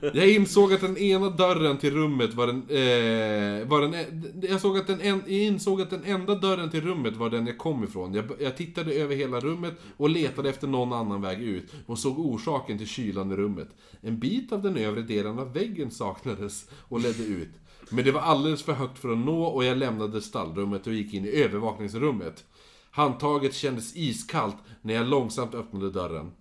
Jag 0.14 0.28
insåg 0.28 0.72
att 0.72 0.80
den 0.80 0.98
ena 0.98 1.30
dörren 1.30 1.78
till 1.78 1.94
rummet 1.94 2.34
var 2.34 2.46
den... 2.46 2.56
Eh, 2.56 3.68
var 3.68 3.80
den 3.80 4.22
jag, 4.42 4.60
såg 4.60 4.78
att 4.78 4.86
den 4.86 5.00
en, 5.00 5.22
jag 5.26 5.38
insåg 5.38 5.80
att 5.80 5.90
den 5.90 6.04
enda 6.04 6.34
dörren 6.34 6.70
till 6.70 6.80
rummet 6.80 7.16
var 7.16 7.30
den 7.30 7.46
jag 7.46 7.58
kom 7.58 7.84
ifrån. 7.84 8.14
Jag, 8.14 8.24
jag 8.40 8.56
tittade 8.56 8.92
över 8.92 9.16
hela 9.16 9.40
rummet 9.40 9.74
och 9.96 10.10
letade 10.10 10.48
efter 10.48 10.66
någon 10.66 10.92
annan 10.92 11.22
väg 11.22 11.42
ut. 11.42 11.72
Och 11.86 11.98
såg 11.98 12.18
orsaken 12.18 12.78
till 12.78 12.88
kylan 12.88 13.32
i 13.32 13.36
rummet. 13.36 13.68
En 14.00 14.18
bit 14.18 14.52
av 14.52 14.62
den 14.62 14.76
övre 14.76 15.02
delen 15.02 15.38
av 15.38 15.52
väggen 15.52 15.90
saknades 15.90 16.70
och 16.72 17.00
ledde 17.00 17.24
ut. 17.24 17.50
Men 17.94 18.04
det 18.04 18.12
var 18.12 18.20
alldeles 18.20 18.62
för 18.62 18.72
högt 18.72 18.98
för 18.98 19.12
att 19.12 19.18
nå 19.18 19.44
och 19.44 19.64
jag 19.64 19.76
lämnade 19.76 20.20
stallrummet 20.22 20.86
och 20.86 20.92
gick 20.92 21.14
in 21.14 21.24
i 21.24 21.28
övervakningsrummet. 21.28 22.44
Handtaget 22.90 23.54
kändes 23.54 23.96
iskallt 23.96 24.56
när 24.82 24.94
jag 24.94 25.06
långsamt 25.06 25.54
öppnade 25.54 25.90
dörren. 25.90 26.32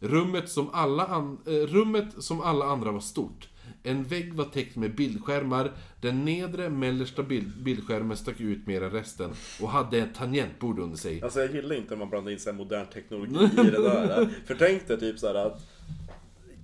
Rummet 0.00 0.48
som 0.48 0.70
alla, 0.72 1.04
eh, 1.46 1.52
rummet 1.52 2.22
som 2.22 2.40
alla 2.40 2.64
andra 2.64 2.92
var 2.92 3.00
stort. 3.00 3.48
En 3.82 4.04
vägg 4.04 4.34
var 4.34 4.44
täckt 4.44 4.76
med 4.76 4.94
bildskärmar. 4.94 5.72
Den 6.00 6.24
nedre 6.24 6.70
mellersta 6.70 7.22
bild- 7.22 7.62
bildskärmen 7.62 8.16
stack 8.16 8.40
ut 8.40 8.66
mer 8.66 8.82
än 8.82 8.90
resten 8.90 9.30
och 9.60 9.68
hade 9.68 9.98
ett 9.98 10.14
tangentbord 10.14 10.78
under 10.78 10.96
sig. 10.96 11.22
Alltså 11.22 11.40
jag 11.40 11.54
gillar 11.54 11.76
inte 11.76 11.90
när 11.90 11.98
man 11.98 12.10
blandar 12.10 12.32
in 12.32 12.38
så 12.38 12.52
modern 12.52 12.86
teknologi 12.86 13.44
i 13.44 13.70
det 13.70 13.82
där. 13.82 14.28
För 14.46 14.54
tänk 14.54 14.88
dig 14.88 15.00
typ 15.00 15.18
såhär 15.18 15.34
att 15.34 15.60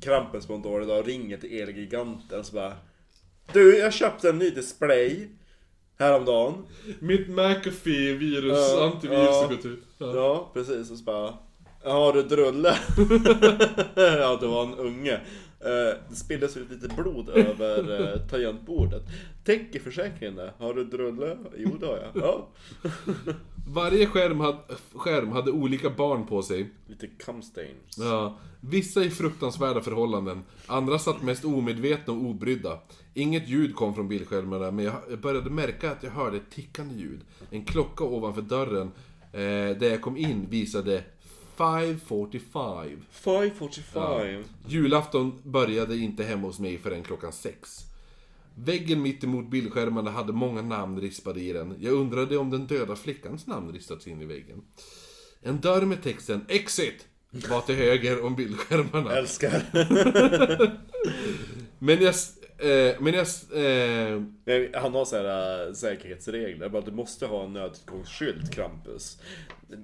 Krampus 0.00 0.46
på 0.46 0.54
en 0.54 0.62
dålig 0.62 0.88
dag 0.88 1.08
ringer 1.08 1.36
till 1.36 1.60
Elgiganten 1.60 2.44
så 2.44 2.54
bara 2.54 2.72
Du, 3.52 3.78
jag 3.78 3.92
köpte 3.92 4.28
en 4.28 4.38
ny 4.38 4.50
display 4.50 5.28
häromdagen. 5.98 6.54
Mitt 7.00 7.28
McAfee-virus, 7.28 8.58
Ja, 8.58 8.84
antivirus 8.84 9.28
har 9.28 9.48
gått 9.48 9.64
ut. 9.64 9.82
Ja. 9.98 10.16
Ja, 10.16 10.50
precis. 10.54 10.90
Och 10.90 10.98
så 10.98 11.04
bara 11.04 11.34
Har 11.84 12.12
du 12.12 12.22
drulle? 12.22 12.76
ja, 13.94 14.38
det 14.40 14.46
var 14.46 14.62
en 14.62 14.74
unge. 14.74 15.20
Eh, 15.64 15.98
Det 16.08 16.16
spilldes 16.16 16.56
ut 16.56 16.70
lite 16.70 16.94
blod 16.94 17.28
över 17.28 18.12
eh, 18.14 18.20
tangentbordet. 18.28 19.02
Täcker 19.44 19.80
försäkringen 19.80 20.36
det? 20.36 20.52
Har 20.58 20.74
du 20.74 20.84
drulle? 20.84 21.36
Jo, 21.56 21.76
det 21.80 21.86
har 21.86 21.96
jag. 22.12 22.22
Ja. 22.24 22.48
Varje 23.68 24.06
skärm 24.06 24.40
hade, 24.40 24.58
skärm 24.94 25.32
hade 25.32 25.50
olika 25.50 25.90
barn 25.90 26.26
på 26.26 26.42
sig. 26.42 26.70
Lite 26.86 27.06
cum 27.06 27.42
stains. 27.42 27.98
Ja, 27.98 28.38
vissa 28.60 29.04
i 29.04 29.10
fruktansvärda 29.10 29.80
förhållanden. 29.80 30.42
Andra 30.66 30.98
satt 30.98 31.22
mest 31.22 31.44
omedvetna 31.44 32.12
och 32.12 32.20
obrydda. 32.24 32.78
Inget 33.14 33.48
ljud 33.48 33.74
kom 33.74 33.94
från 33.94 34.08
bildskärmarna, 34.08 34.70
men 34.70 34.84
jag 34.84 35.18
började 35.22 35.50
märka 35.50 35.90
att 35.90 36.02
jag 36.02 36.10
hörde 36.10 36.36
ett 36.36 36.50
tickande 36.50 36.94
ljud. 36.94 37.20
En 37.50 37.64
klocka 37.64 38.04
ovanför 38.04 38.42
dörren, 38.42 38.90
eh, 39.32 39.78
där 39.78 39.88
jag 39.90 40.00
kom 40.00 40.16
in, 40.16 40.46
visade 40.50 41.04
5.45. 41.56 42.96
545. 43.10 44.44
Julafton 44.66 45.40
började 45.42 45.96
inte 45.96 46.24
hemma 46.24 46.46
hos 46.46 46.58
mig 46.58 46.78
förrän 46.78 47.02
klockan 47.02 47.32
sex. 47.32 47.80
Väggen 48.54 49.02
mitt 49.02 49.24
emot 49.24 49.50
bildskärmarna 49.50 50.10
hade 50.10 50.32
många 50.32 50.62
namn 50.62 51.00
rispade 51.00 51.40
i 51.40 51.52
den. 51.52 51.76
Jag 51.80 51.92
undrade 51.92 52.36
om 52.36 52.50
den 52.50 52.66
döda 52.66 52.96
flickans 52.96 53.46
namn 53.46 53.72
ristats 53.72 54.06
in 54.06 54.22
i 54.22 54.24
väggen. 54.24 54.62
En 55.42 55.60
dörr 55.60 55.82
med 55.82 56.02
texten 56.02 56.46
'Exit' 56.48 57.06
var 57.30 57.60
till 57.60 57.74
höger 57.74 58.24
om 58.24 58.36
bildskärmarna. 58.36 59.12
Älskar. 59.12 59.62
Men 61.78 62.02
jag... 62.02 62.14
Eh, 62.64 62.94
men 63.00 63.14
jag... 63.14 63.26
Eh, 63.52 64.22
Nej, 64.44 64.70
Han 64.74 64.94
har 64.94 65.04
så 65.04 65.16
här 65.16 65.66
äh, 65.66 65.72
säkerhetsregler. 65.72 66.68
Bara, 66.68 66.82
du 66.82 66.92
måste 66.92 67.26
ha 67.26 67.44
en 67.44 67.52
nödutgångsskylt, 67.52 68.54
Krampus. 68.54 69.18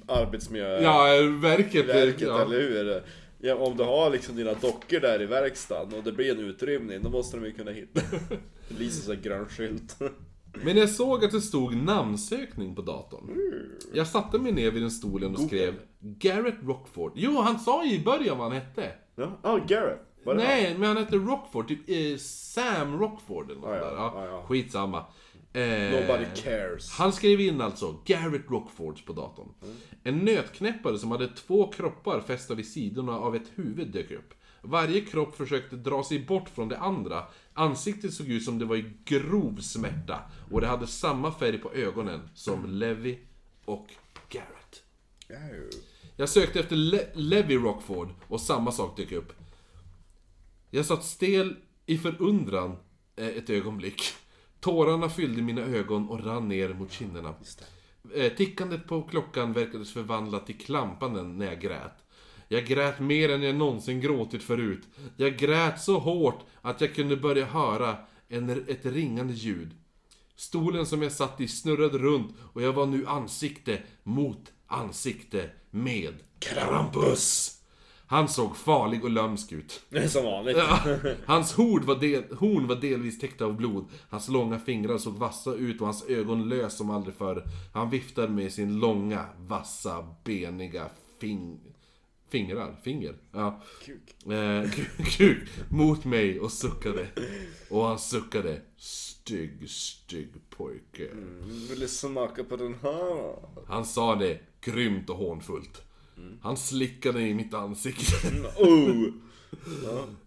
Arbetsmiljö... 0.07 0.83
ja, 0.83 1.05
verket... 1.43 1.89
verket, 1.89 2.21
ja. 2.21 2.43
eller 2.43 2.61
hur? 2.61 3.03
Ja, 3.39 3.55
om 3.55 3.77
du 3.77 3.85
har 3.85 4.11
liksom 4.11 4.37
dina 4.37 4.55
dockor 4.55 5.01
där 5.01 5.23
i 5.23 5.27
verkstaden 5.27 5.99
och 5.99 6.05
det 6.05 6.13
blir 6.13 6.31
en 6.31 6.41
utrymning, 6.41 7.03
då 7.03 7.11
måste 7.11 7.37
de 7.37 7.47
ju 7.47 7.53
kunna 7.53 7.71
hitta... 7.71 8.01
Lyser 8.79 9.03
så 9.03 9.13
här 9.13 9.21
grön 9.21 9.47
skylt. 9.49 9.97
Men 10.65 10.77
jag 10.77 10.91
såg 10.91 11.25
att 11.25 11.31
det 11.31 11.41
stod 11.41 11.77
namnsökning 11.77 12.75
på 12.75 12.83
datorn. 12.83 13.31
Jag 13.93 14.07
satte 14.07 14.39
mig 14.39 14.53
ner 14.53 14.71
vid 14.71 14.83
den 14.83 14.91
stolen 14.91 15.35
och 15.35 15.41
skrev 15.41 15.75
Garrett 16.01 16.63
Rockford. 16.63 17.13
Jo, 17.15 17.41
han 17.41 17.59
sa 17.59 17.85
ju 17.85 17.95
i 17.95 18.05
början 18.05 18.39
vad 18.39 18.53
han 18.53 18.57
hette. 18.57 18.93
Ja, 19.15 19.39
ah, 19.43 19.59
Garrett. 19.69 20.10
Var 20.25 20.35
det 20.35 20.41
han? 20.43 20.49
Nej, 20.51 20.75
men 20.79 20.89
han 20.89 20.97
hette 20.97 21.17
Rockford. 21.17 21.69
Typ 21.69 21.79
eh, 21.89 22.17
Sam 22.19 22.99
Rockford 22.99 23.51
eller 23.51 23.61
något 23.61 23.71
Ja, 23.71 23.77
ja, 23.77 23.85
där. 23.91 23.97
Ja, 23.97 24.13
ja, 24.17 24.27
ja. 24.27 24.43
Skitsamma. 24.49 25.05
Eh, 25.53 25.63
Nobody 26.01 26.25
cares. 26.43 26.91
Han 26.91 27.13
skrev 27.13 27.41
in 27.41 27.61
alltså 27.61 27.97
Garrett 28.05 28.51
Rockfords 28.51 29.05
på 29.05 29.13
datorn. 29.13 29.49
En 30.03 30.19
nötknäppare 30.19 30.99
som 30.99 31.11
hade 31.11 31.29
två 31.29 31.73
kroppar 31.73 32.21
fästa 32.21 32.55
vid 32.55 32.67
sidorna 32.69 33.13
av 33.13 33.37
ett 33.37 33.51
huvud 33.55 33.89
dök 33.89 34.11
upp. 34.11 34.35
Varje 34.63 35.01
kropp 35.01 35.37
försökte 35.37 35.77
dra 35.77 36.05
sig 36.05 36.19
bort 36.19 36.49
från 36.49 36.69
det 36.69 36.79
andra. 36.79 37.25
Ansiktet 37.55 38.15
såg 38.15 38.29
ut 38.29 38.45
som 38.45 38.59
det 38.59 38.65
var 38.65 38.77
i 38.77 38.93
grov 39.05 39.57
smärta. 39.61 40.19
Och 40.51 40.61
det 40.61 40.67
hade 40.67 40.87
samma 40.87 41.33
färg 41.33 41.59
på 41.59 41.73
ögonen 41.73 42.29
som 42.35 42.67
Levi 42.67 43.19
och 43.65 43.87
Garrett. 44.29 44.83
Jag 46.17 46.29
sökte 46.29 46.61
efter 46.61 46.77
Le- 46.77 47.07
Levi 47.15 47.57
Rockford 47.57 48.09
och 48.29 48.41
samma 48.41 48.73
sak 48.73 48.97
dök 48.97 49.13
upp. 49.13 49.33
Jag 50.71 50.87
satt 50.87 51.05
stel 51.05 51.57
i 51.87 51.99
förundran 51.99 52.77
eh, 53.17 53.27
ett 53.27 53.51
ögonblick. 53.51 54.03
Tårarna 54.61 55.09
fyllde 55.09 55.43
mina 55.43 55.61
ögon 55.61 56.09
och 56.09 56.25
rann 56.25 56.49
ner 56.49 56.75
mot 56.75 56.93
kinderna. 56.93 57.35
Eh, 58.15 58.33
Tickandet 58.33 58.87
på 58.87 59.03
klockan 59.03 59.53
verkades 59.53 59.93
förvandlat 59.93 60.47
till 60.47 60.59
klampanden 60.59 61.39
när 61.39 61.47
jag 61.47 61.61
grät. 61.61 62.05
Jag 62.49 62.67
grät 62.67 63.01
mer 63.01 63.29
än 63.29 63.43
jag 63.43 63.55
någonsin 63.55 64.01
gråtit 64.01 64.43
förut. 64.43 64.83
Jag 65.17 65.39
grät 65.39 65.81
så 65.81 65.99
hårt 65.99 66.41
att 66.63 66.81
jag 66.81 66.95
kunde 66.95 67.17
börja 67.17 67.45
höra 67.45 67.97
en, 68.29 68.51
ett 68.51 68.87
ringande 68.87 69.33
ljud. 69.33 69.71
Stolen 70.37 70.87
som 70.87 71.03
jag 71.03 71.13
satt 71.13 71.41
i 71.41 71.49
snurrade 71.49 71.99
runt 71.99 72.35
och 72.53 72.63
jag 72.63 72.73
var 72.73 72.87
nu 72.87 73.07
ansikte 73.07 73.83
mot 74.03 74.53
ansikte 74.67 75.51
med 75.71 76.15
Krampus. 76.39 77.60
Han 78.11 78.29
såg 78.29 78.57
farlig 78.57 79.05
och 79.05 79.11
lömsk 79.11 79.53
ut. 79.53 79.81
Som 80.09 80.25
vanligt. 80.25 80.57
Ja, 80.57 80.97
hans 81.27 81.53
horn 81.53 81.87
var, 81.87 81.97
del, 81.97 82.25
horn 82.39 82.67
var 82.67 82.77
delvis 82.77 83.19
täckta 83.19 83.45
av 83.45 83.57
blod. 83.57 83.85
Hans 84.09 84.29
långa 84.29 84.59
fingrar 84.59 84.99
såg 84.99 85.15
vassa 85.15 85.55
ut 85.55 85.81
och 85.81 85.87
hans 85.87 86.05
ögon 86.09 86.49
lös 86.49 86.77
som 86.77 86.91
aldrig 86.91 87.15
förr. 87.15 87.45
Han 87.75 87.91
viftade 87.91 88.29
med 88.29 88.53
sin 88.53 88.79
långa, 88.79 89.27
vassa, 89.39 90.07
beniga 90.25 90.91
fing, 91.21 91.61
fingrar. 92.29 92.77
Finger? 92.83 93.15
Ja. 93.33 93.63
Kuk. 93.85 94.33
Eh, 94.33 94.71
kuk 95.05 95.49
mot 95.69 96.05
mig 96.05 96.41
och 96.41 96.53
suckade. 96.53 97.07
Och 97.71 97.85
han 97.85 97.99
suckade. 97.99 98.61
Stygg, 98.77 99.71
stygg 99.71 100.33
pojke. 100.51 101.09
Vill 101.71 101.81
du 101.81 101.89
smaka 101.89 102.45
på 102.45 102.57
den 102.57 102.75
här? 102.83 103.37
Han 103.69 103.85
sa 103.85 104.15
det 104.15 104.41
grymt 104.61 105.11
och 105.11 105.17
hånfullt. 105.17 105.83
Han 106.43 106.57
slickade 106.57 107.21
i 107.21 107.35
mitt 107.35 107.55
ansikte. 107.55 108.31
Oh! 108.59 109.07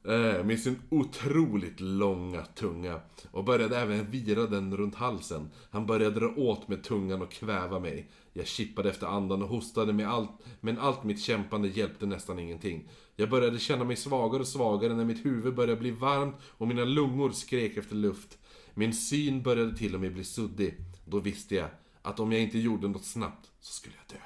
Eh, 0.03 0.43
med 0.43 0.59
sin 0.59 0.81
otroligt 0.89 1.79
långa 1.79 2.45
tunga. 2.45 3.01
Och 3.31 3.43
började 3.43 3.77
även 3.77 4.11
vira 4.11 4.47
den 4.47 4.77
runt 4.77 4.95
halsen. 4.95 5.49
Han 5.69 5.85
började 5.85 6.19
dra 6.19 6.33
åt 6.37 6.67
med 6.67 6.83
tungan 6.83 7.21
och 7.21 7.31
kväva 7.31 7.79
mig. 7.79 8.11
Jag 8.33 8.47
kippade 8.47 8.89
efter 8.89 9.07
andan 9.07 9.41
och 9.41 9.49
hostade 9.49 9.93
med 9.93 10.09
allt, 10.09 10.31
men 10.61 10.79
allt 10.79 11.03
mitt 11.03 11.21
kämpande 11.21 11.67
hjälpte 11.67 12.05
nästan 12.05 12.39
ingenting. 12.39 12.89
Jag 13.15 13.29
började 13.29 13.59
känna 13.59 13.83
mig 13.83 13.95
svagare 13.95 14.41
och 14.41 14.47
svagare 14.47 14.93
när 14.93 15.05
mitt 15.05 15.25
huvud 15.25 15.55
började 15.55 15.81
bli 15.81 15.91
varmt 15.91 16.35
och 16.41 16.67
mina 16.67 16.83
lungor 16.85 17.31
skrek 17.31 17.77
efter 17.77 17.95
luft. 17.95 18.37
Min 18.73 18.93
syn 18.93 19.43
började 19.43 19.77
till 19.77 19.95
och 19.95 20.01
med 20.01 20.13
bli 20.13 20.23
suddig. 20.23 20.77
Då 21.05 21.19
visste 21.19 21.55
jag 21.55 21.69
att 22.01 22.19
om 22.19 22.31
jag 22.31 22.41
inte 22.41 22.59
gjorde 22.59 22.87
något 22.87 23.05
snabbt 23.05 23.51
så 23.59 23.73
skulle 23.73 23.95
jag 24.07 24.17
dö. 24.17 24.25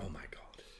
Oh 0.00 0.12
my 0.12 0.26
god. 0.30 0.35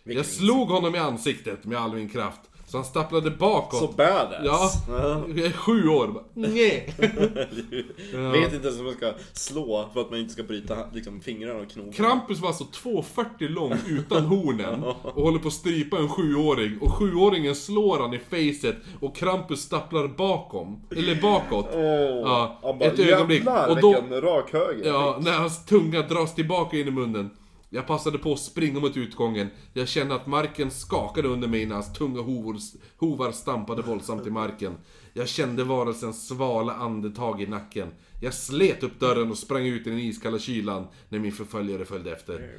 Jag 0.06 0.14
Vilken 0.14 0.24
slog 0.24 0.68
honom 0.68 0.94
i 0.94 0.98
ansiktet 0.98 1.64
med 1.64 1.78
all 1.78 1.94
min 1.94 2.08
kraft. 2.08 2.40
Så 2.66 2.76
han 2.76 2.84
stapplade 2.84 3.30
bakåt. 3.30 3.80
Så 3.80 3.88
badass. 3.88 4.40
Ja, 4.88 5.22
jag 5.28 5.46
är 5.46 5.52
sju 5.52 5.88
år. 5.88 6.22
Nej. 6.34 6.94
Vet 6.98 8.52
inte 8.52 8.66
ens 8.66 8.78
hur 8.78 8.84
man 8.84 8.94
ska 8.94 9.12
slå 9.32 9.88
för 9.92 10.00
att 10.00 10.10
man 10.10 10.18
inte 10.20 10.32
ska 10.32 10.42
bryta 10.42 10.76
liksom, 10.92 11.20
fingrarna 11.20 11.60
och 11.60 11.70
knogarna. 11.70 11.92
Krampus 11.92 12.40
var 12.40 12.48
alltså 12.48 12.64
2,40 12.64 13.48
lång 13.48 13.72
utan 13.88 14.24
hornen 14.24 14.82
och 14.84 15.22
håller 15.22 15.38
på 15.38 15.48
att 15.48 15.54
strypa 15.54 15.98
en 15.98 16.08
sjuåring. 16.08 16.78
Och 16.80 16.92
sjuåringen 16.92 17.54
slår 17.54 17.98
han 18.00 18.14
i 18.14 18.18
facet 18.18 18.76
och 19.00 19.16
Krampus 19.16 19.60
stapplar 19.60 20.08
bakom. 20.08 20.80
Eller 20.96 21.22
bakåt. 21.22 21.68
Åh, 21.72 21.80
Ja, 21.82 22.58
bara, 22.62 22.84
ett 22.88 22.98
ögonblick. 22.98 23.38
Jävlar, 23.38 23.68
Och 23.68 23.80
då- 23.80 24.00
vilken 24.00 24.20
rak 24.20 24.52
höger. 24.52 24.88
Ja, 24.88 25.18
när 25.20 25.32
hans 25.32 25.64
tunga 25.64 26.02
dras 26.02 26.34
tillbaka 26.34 26.76
in 26.76 26.88
i 26.88 26.90
munnen. 26.90 27.30
Jag 27.70 27.86
passade 27.86 28.18
på 28.18 28.32
att 28.32 28.40
springa 28.40 28.80
mot 28.80 28.96
utgången. 28.96 29.48
Jag 29.72 29.88
kände 29.88 30.14
att 30.14 30.26
marken 30.26 30.70
skakade 30.70 31.28
under 31.28 31.48
mig 31.48 31.66
när 31.66 31.74
hans 31.74 31.92
tunga 31.92 32.20
hovor, 32.20 32.56
hovar 32.96 33.32
stampade 33.32 33.82
våldsamt 33.82 34.26
i 34.26 34.30
marken. 34.30 34.74
Jag 35.12 35.28
kände 35.28 35.64
varelsens 35.64 36.28
svala 36.28 36.74
andetag 36.74 37.42
i 37.42 37.46
nacken. 37.46 37.88
Jag 38.20 38.34
slet 38.34 38.82
upp 38.82 39.00
dörren 39.00 39.30
och 39.30 39.38
sprang 39.38 39.66
ut 39.66 39.86
i 39.86 39.90
den 39.90 39.98
iskalla 39.98 40.38
kylan 40.38 40.86
när 41.08 41.18
min 41.18 41.32
förföljare 41.32 41.84
följde 41.84 42.12
efter. 42.12 42.58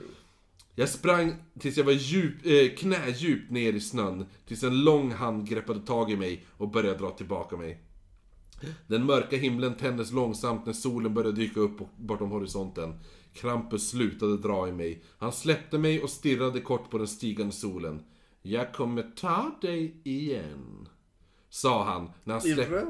Jag 0.76 0.90
sprang 0.90 1.36
tills 1.60 1.78
jag 1.78 1.84
var 1.84 1.92
djup, 1.92 2.46
eh, 2.46 2.76
knädjupt 2.78 3.52
ner 3.52 3.74
i 3.74 3.80
snön. 3.80 4.26
Tills 4.48 4.64
en 4.64 4.84
lång 4.84 5.12
hand 5.12 5.50
greppade 5.50 5.80
tag 5.80 6.12
i 6.12 6.16
mig 6.16 6.46
och 6.58 6.72
började 6.72 7.00
dra 7.00 7.10
tillbaka 7.10 7.58
mig. 7.58 7.82
Den 8.88 9.06
mörka 9.06 9.38
himlen 9.38 9.76
tändes 9.76 10.12
långsamt 10.12 10.66
när 10.66 10.74
solen 10.74 11.14
började 11.14 11.36
dyka 11.36 11.60
upp 11.60 11.78
bortom 11.98 12.32
horisonten. 12.32 12.94
Krampus 13.38 13.90
slutade 13.90 14.38
dra 14.38 14.68
i 14.68 14.72
mig. 14.72 15.04
Han 15.18 15.32
släppte 15.32 15.78
mig 15.78 16.04
och 16.04 16.10
stirrade 16.10 16.62
kort 16.62 16.90
på 16.90 16.98
den 16.98 17.08
stigande 17.08 17.54
solen. 17.54 18.04
Jag 18.42 18.74
kommer 18.74 19.04
ta 19.04 19.52
dig 19.62 20.02
igen. 20.04 20.88
Sa 21.50 21.84
han 21.84 22.10
när 22.24 22.34
han 22.34 22.42
släppte... 22.42 22.86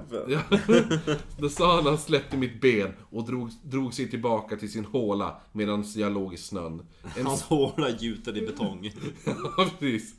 det 1.39 1.49
sa 1.49 1.75
han 1.75 1.83
när 1.83 1.91
han 1.91 1.99
släppte 1.99 2.37
mitt 2.37 2.61
ben 2.61 2.93
och 3.09 3.25
drog, 3.25 3.49
drog 3.63 3.93
sig 3.93 4.09
tillbaka 4.09 4.55
till 4.57 4.71
sin 4.71 4.85
håla 4.85 5.41
medan 5.51 5.83
jag 5.95 6.13
låg 6.13 6.33
i 6.33 6.37
snön. 6.37 6.85
En 7.17 7.25
Hans 7.25 7.41
håla 7.41 7.89
gjuten 7.89 8.37
i 8.37 8.41
betong. 8.41 8.91
Ja, 9.25 9.69
precis. 9.79 10.15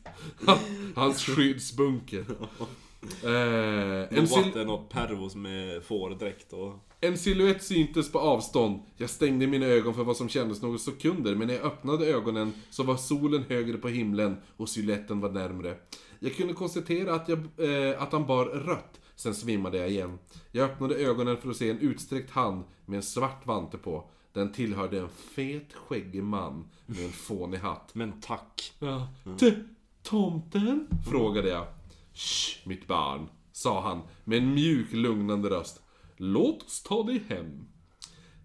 Han- 0.46 0.58
Hans 0.94 1.24
skyddsbunker. 1.24 2.24
Eh, 3.24 4.18
en, 4.18 4.26
vatten 4.26 4.70
och 4.70 4.88
pervos 4.88 5.34
med 5.34 5.82
fårdräkt 5.82 6.52
och... 6.52 6.74
en 7.00 7.18
silhuett 7.18 7.62
syntes 7.62 8.12
på 8.12 8.18
avstånd. 8.18 8.82
Jag 8.96 9.10
stängde 9.10 9.46
mina 9.46 9.66
ögon 9.66 9.94
för 9.94 10.04
vad 10.04 10.16
som 10.16 10.28
kändes 10.28 10.62
några 10.62 10.78
sekunder, 10.78 11.34
men 11.34 11.48
när 11.48 11.54
jag 11.54 11.64
öppnade 11.64 12.06
ögonen 12.06 12.52
så 12.70 12.82
var 12.82 12.96
solen 12.96 13.44
högre 13.48 13.78
på 13.78 13.88
himlen 13.88 14.36
och 14.56 14.68
siluetten 14.68 15.20
var 15.20 15.30
närmre. 15.30 15.76
Jag 16.18 16.36
kunde 16.36 16.54
konstatera 16.54 17.14
att, 17.14 17.28
jag, 17.28 17.38
eh, 17.38 18.02
att 18.02 18.12
han 18.12 18.26
bar 18.26 18.44
rött, 18.44 19.00
sen 19.16 19.34
svimmade 19.34 19.78
jag 19.78 19.90
igen. 19.90 20.18
Jag 20.52 20.70
öppnade 20.70 20.94
ögonen 20.94 21.36
för 21.36 21.50
att 21.50 21.56
se 21.56 21.70
en 21.70 21.78
utsträckt 21.78 22.30
hand 22.30 22.64
med 22.86 22.96
en 22.96 23.02
svart 23.02 23.46
vante 23.46 23.78
på. 23.78 24.10
Den 24.32 24.52
tillhörde 24.52 24.98
en 24.98 25.08
fet, 25.08 25.72
skäggig 25.74 26.22
man 26.22 26.68
med 26.86 27.04
en 27.04 27.12
fånig 27.12 27.58
hatt. 27.58 27.90
Men 27.94 28.20
tack. 28.20 28.72
Ja. 28.78 29.08
T- 29.40 29.52
tomten? 30.02 30.86
Frågade 31.10 31.48
jag. 31.48 31.66
Shh, 32.18 32.68
mitt 32.68 32.86
barn, 32.86 33.28
sa 33.52 33.80
han 33.80 34.02
med 34.24 34.38
en 34.38 34.54
mjuk, 34.54 34.92
lugnande 34.92 35.50
röst. 35.50 35.82
Låt 36.16 36.62
oss 36.62 36.82
ta 36.82 37.02
dig 37.02 37.22
hem. 37.28 37.68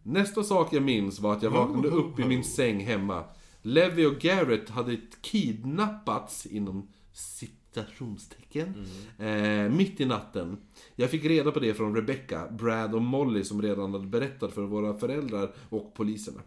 Nästa 0.03 0.43
sak 0.43 0.73
jag 0.73 0.83
minns 0.83 1.19
var 1.19 1.33
att 1.33 1.43
jag 1.43 1.51
vaknade 1.51 1.87
upp 1.87 2.19
i 2.19 2.25
min 2.25 2.43
säng 2.43 2.79
hemma. 2.79 3.23
Levi 3.61 4.05
och 4.05 4.19
Garrett 4.19 4.69
hade 4.69 4.97
kidnappats 5.21 6.45
inom 6.45 6.91
citationstecken 7.13 8.85
eh, 9.19 9.69
mitt 9.69 10.01
i 10.01 10.05
natten. 10.05 10.57
Jag 10.95 11.09
fick 11.09 11.25
reda 11.25 11.51
på 11.51 11.59
det 11.59 11.73
från 11.73 11.95
Rebecca, 11.95 12.51
Brad 12.51 12.95
och 12.95 13.01
Molly 13.01 13.43
som 13.43 13.61
redan 13.61 13.93
hade 13.93 14.07
berättat 14.07 14.53
för 14.53 14.61
våra 14.61 14.93
föräldrar 14.93 15.53
och 15.69 15.93
poliserna. 15.93 16.41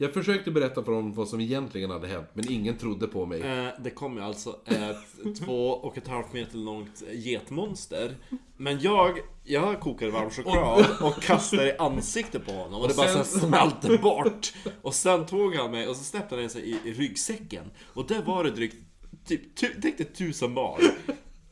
Jag 0.00 0.14
försökte 0.14 0.50
berätta 0.50 0.84
för 0.84 0.92
dem 0.92 1.12
vad 1.12 1.28
som 1.28 1.40
egentligen 1.40 1.90
hade 1.90 2.08
hänt, 2.08 2.28
men 2.32 2.52
ingen 2.52 2.76
trodde 2.76 3.06
på 3.06 3.26
mig. 3.26 3.40
Eh, 3.42 3.68
det 3.80 3.90
kom 3.90 4.16
ju 4.16 4.22
alltså 4.22 4.56
ett 4.64 5.36
två 5.44 5.68
och 5.70 5.98
ett 5.98 6.08
halvt 6.08 6.32
meter 6.32 6.58
långt 6.58 7.02
getmonster. 7.12 8.16
Men 8.56 8.80
jag, 8.80 9.18
jag 9.44 9.80
kokade 9.80 10.10
varm 10.10 10.30
choklad 10.30 10.86
och 11.02 11.22
kastade 11.22 11.68
i 11.68 11.76
ansiktet 11.78 12.46
på 12.46 12.52
honom 12.52 12.80
och 12.80 12.88
det 12.88 12.94
Och 12.94 12.96
bara 12.96 13.08
så 13.08 13.16
här 13.16 13.24
sen- 13.24 13.40
smälte 13.40 13.98
bort. 13.98 14.52
Och 14.82 14.94
sen 14.94 15.26
tog 15.26 15.54
han 15.54 15.70
mig 15.70 15.88
och 15.88 15.96
så 15.96 16.04
släppte 16.04 16.36
han 16.36 16.50
sig 16.50 16.62
i, 16.62 16.78
i 16.88 16.92
ryggsäcken. 16.92 17.64
Och 17.84 18.06
där 18.06 18.22
var 18.22 18.44
det 18.44 18.50
drygt, 18.50 18.76
typ, 19.24 19.56
tu, 19.56 19.74
tänk 19.82 19.98
dig 19.98 20.06
tusen 20.06 20.54
barn. 20.54 20.80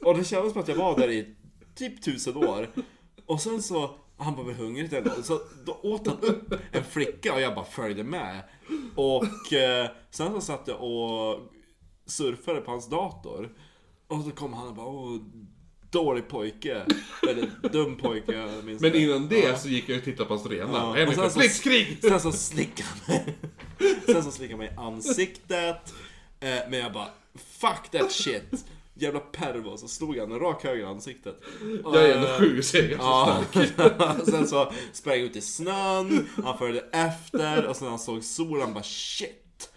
Och 0.05 0.19
det 0.19 0.25
kändes 0.25 0.53
som 0.53 0.63
att 0.63 0.69
jag 0.69 0.77
var 0.77 0.99
där 0.99 1.11
i 1.11 1.35
typ 1.75 2.03
tusen 2.03 2.37
år. 2.37 2.71
Och 3.27 3.41
sen 3.41 3.63
så, 3.63 3.91
han 4.19 4.37
var 4.37 4.45
väl 4.45 4.55
hungrig 4.55 4.93
ändå, 4.93 5.11
så 5.23 5.41
då 5.65 5.81
åt 5.83 6.07
han 6.07 6.19
upp 6.21 6.55
en 6.73 6.85
flicka 6.85 7.35
och 7.35 7.41
jag 7.41 7.55
bara 7.55 7.65
följde 7.65 8.05
med. 8.05 8.43
Och 8.95 9.53
eh, 9.53 9.91
sen 10.11 10.33
så 10.33 10.41
satt 10.41 10.63
jag 10.69 10.83
och 10.83 11.41
surfade 12.07 12.61
på 12.61 12.71
hans 12.71 12.89
dator. 12.89 13.53
Och 14.09 14.25
så 14.25 14.31
kom 14.31 14.53
han 14.53 14.69
och 14.69 14.75
bara 14.75 14.87
Åh, 14.87 15.17
dålig 15.91 16.29
pojke. 16.29 16.83
Väldigt 17.27 17.63
dum 17.73 17.97
pojke, 17.97 18.49
minns 18.65 18.83
Men 18.83 18.95
innan 18.95 19.29
det 19.29 19.61
så 19.61 19.69
gick 19.69 19.89
jag 19.89 19.99
och 19.99 20.05
tittade 20.05 20.29
på 20.29 20.35
hans 20.35 20.47
renar. 20.47 20.99
Ja, 20.99 21.03
och 21.09 21.15
sen 21.15 21.31
så-! 21.31 21.41
Sen 22.03 22.21
så 22.21 22.33
slickade 22.33 22.89
han 22.89 23.15
mig. 23.17 23.37
Sen 24.07 24.23
så 24.23 24.31
slickade 24.31 24.53
han 24.53 24.59
mig 24.59 24.75
i 24.75 24.97
ansiktet. 24.97 25.95
Eh, 26.41 26.59
men 26.71 26.79
jag 26.79 26.93
bara, 26.93 27.09
fuck 27.35 27.91
that 27.93 28.13
shit. 28.13 28.67
Jävla 28.99 29.21
pervo. 29.21 29.77
Så 29.77 29.89
slog 29.89 30.19
han 30.19 30.33
en 30.33 30.39
rak 30.41 30.65
höger 30.65 30.83
i 30.83 30.85
ansiktet. 30.87 31.41
Jag 31.85 31.97
är 31.97 32.15
ändå 32.15 32.29
eh, 32.29 32.39
sju 32.39 32.63
så 32.63 32.77
jag 32.77 32.85
är 32.85 32.89
ganska 32.89 33.07
Ja, 33.07 33.43
stark. 33.67 34.25
sen 34.31 34.47
så 34.49 34.73
sprang 34.93 35.15
jag 35.17 35.25
ut 35.25 35.37
i 35.37 35.41
snön, 35.41 36.29
han 36.45 36.59
följde 36.59 36.81
efter 36.93 37.67
och 37.67 37.77
sen 37.77 37.89
han 37.89 37.99
såg 37.99 38.25
solen, 38.25 38.63
han 38.63 38.75
bara 38.75 38.85
shit. 38.85 39.71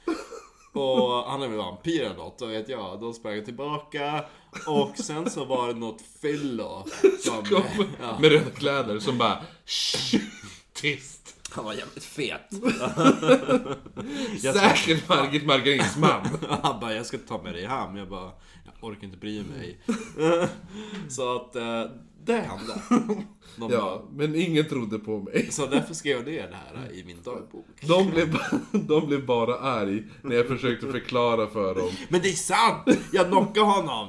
Och 0.73 1.23
han 1.31 1.41
är 1.41 1.47
väl 1.47 1.57
vampyr 1.57 2.01
eller 2.01 2.15
något, 2.15 2.41
och 2.41 2.49
vet 2.51 2.69
jag. 2.69 2.99
Då 3.01 3.13
sprang 3.13 3.35
jag 3.35 3.45
tillbaka 3.45 4.25
och 4.67 4.97
sen 4.97 5.29
så 5.29 5.45
var 5.45 5.67
det 5.67 5.73
något 5.73 6.01
fyllo 6.21 6.85
som... 7.23 7.45
Kom 7.45 7.63
Ja, 8.01 8.17
med 8.21 8.31
röda 8.31 8.49
kläder 8.51 8.99
som 8.99 9.17
bara 9.17 9.43
"Shh, 9.65 10.15
Tyst! 10.73 11.35
han 11.51 11.65
var 11.65 11.73
jävligt 11.73 12.03
fet. 12.03 12.41
Säkert 14.41 15.09
Margit 15.09 15.45
Margarins 15.45 15.97
man. 15.97 16.27
Han 16.63 16.79
bara, 16.79 16.93
jag 16.93 17.05
ska 17.05 17.17
ta 17.17 17.41
med 17.41 17.53
dig 17.53 17.65
hem. 17.65 17.97
Jag 17.97 18.09
bara, 18.09 18.31
orkar 18.81 19.03
inte 19.05 19.17
bry 19.17 19.43
mig. 19.43 19.79
Så 21.09 21.35
att, 21.35 21.55
eh, 21.55 21.83
det 22.25 22.33
hände. 22.35 22.81
De 23.57 23.71
Ja, 23.71 23.79
bara, 23.79 24.01
men 24.11 24.35
ingen 24.35 24.65
trodde 24.65 24.99
på 24.99 25.19
mig. 25.19 25.47
så 25.51 25.65
därför 25.65 25.93
skrev 25.93 26.17
jag 26.17 26.25
ner 26.25 26.47
det 26.47 26.55
här 26.55 26.91
i 26.93 27.03
min 27.03 27.17
dagbok. 27.23 27.65
De 27.87 28.09
blev, 28.11 28.37
de 28.87 29.07
blev 29.07 29.25
bara 29.25 29.55
arg 29.59 30.03
när 30.21 30.35
jag 30.35 30.47
försökte 30.47 30.91
förklara 30.91 31.47
för 31.47 31.75
dem. 31.75 31.89
Men 32.09 32.21
det 32.21 32.29
är 32.29 32.33
sant! 32.33 32.83
Jag 33.11 33.27
knockade 33.27 33.65
honom! 33.65 34.07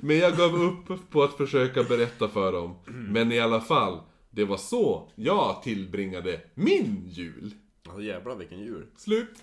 Men 0.00 0.18
jag 0.18 0.36
gav 0.36 0.62
upp 0.62 1.10
på 1.10 1.22
att 1.22 1.34
försöka 1.36 1.82
berätta 1.82 2.28
för 2.28 2.52
dem. 2.52 2.76
Men 2.86 3.32
i 3.32 3.40
alla 3.40 3.60
fall, 3.60 4.00
det 4.30 4.44
var 4.44 4.56
så 4.56 5.10
jag 5.14 5.62
tillbringade 5.62 6.40
min 6.54 7.08
jul. 7.08 7.54
Alltså 7.88 8.02
jävlar 8.02 8.36
vilken 8.36 8.58
jul. 8.58 8.86
Slut. 8.96 9.34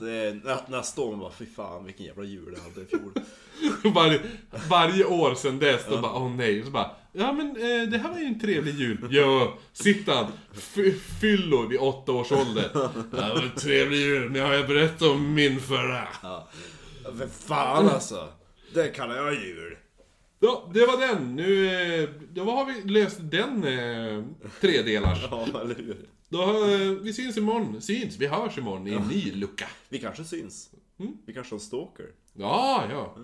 Det, 0.00 0.44
nä, 0.44 0.58
nästa 0.68 1.00
år 1.00 1.10
man 1.10 1.20
bara, 1.20 1.32
fy 1.32 1.46
fan 1.46 1.84
vilken 1.84 2.06
jävla 2.06 2.24
jul 2.24 2.54
jag 2.56 2.62
hade 2.62 2.80
i 2.80 2.84
fjol. 2.86 3.12
Var, 3.94 4.20
varje 4.68 5.04
år 5.04 5.34
sedan 5.34 5.58
dess, 5.58 5.82
då 5.90 5.98
bara 5.98 6.12
åh 6.14 6.30
nej. 6.30 6.64
Så 6.64 6.70
bara, 6.70 6.90
ja 7.12 7.32
men 7.32 7.48
eh, 7.50 7.88
det 7.90 7.98
här 7.98 8.10
var 8.12 8.18
ju 8.18 8.24
en 8.24 8.40
trevlig 8.40 8.74
jul. 8.74 9.08
Jo, 9.10 9.52
Sittan, 9.72 10.26
f- 10.56 10.94
fyllo 11.20 11.66
vid 11.66 11.78
åtta 11.80 12.12
års 12.12 12.32
ålder. 12.32 12.70
Det 13.10 13.22
här 13.22 13.34
var 13.34 13.42
en 13.42 13.50
trevlig 13.56 13.98
jul, 13.98 14.30
nu 14.30 14.40
har 14.40 14.52
jag 14.54 14.66
berättat 14.68 15.02
om 15.02 15.34
min 15.34 15.60
förra. 15.60 16.08
Ja. 16.22 16.48
För 17.18 17.26
fan 17.46 17.88
alltså. 17.88 18.28
Det 18.74 18.88
kallar 18.88 19.16
jag 19.16 19.34
jul. 19.34 19.76
Ja, 20.40 20.70
det 20.74 20.86
var 20.86 21.08
den. 21.08 21.36
Nu, 21.36 21.66
eh, 22.02 22.08
då 22.32 22.44
har 22.44 22.64
vi 22.64 22.90
löst 22.90 23.18
den 23.20 23.64
eh, 23.64 24.24
tredelars. 24.60 25.18
Ja, 25.30 25.60
eller 25.60 25.74
hur? 25.74 26.08
Då, 26.28 26.42
eh, 26.42 26.90
vi 27.02 27.12
syns 27.12 27.36
imorgon. 27.36 27.80
Syns, 27.80 28.16
vi 28.16 28.26
hörs 28.26 28.58
imorgon 28.58 28.88
i 28.88 28.92
en 28.92 29.02
ny 29.02 29.32
lucka. 29.32 29.66
Vi 29.88 29.98
kanske 29.98 30.24
syns. 30.24 30.70
Vi 31.26 31.34
kanske 31.34 31.54
har 31.54 31.60
stalker. 31.60 32.06
Ja, 32.32 32.84
ja. 32.90 33.16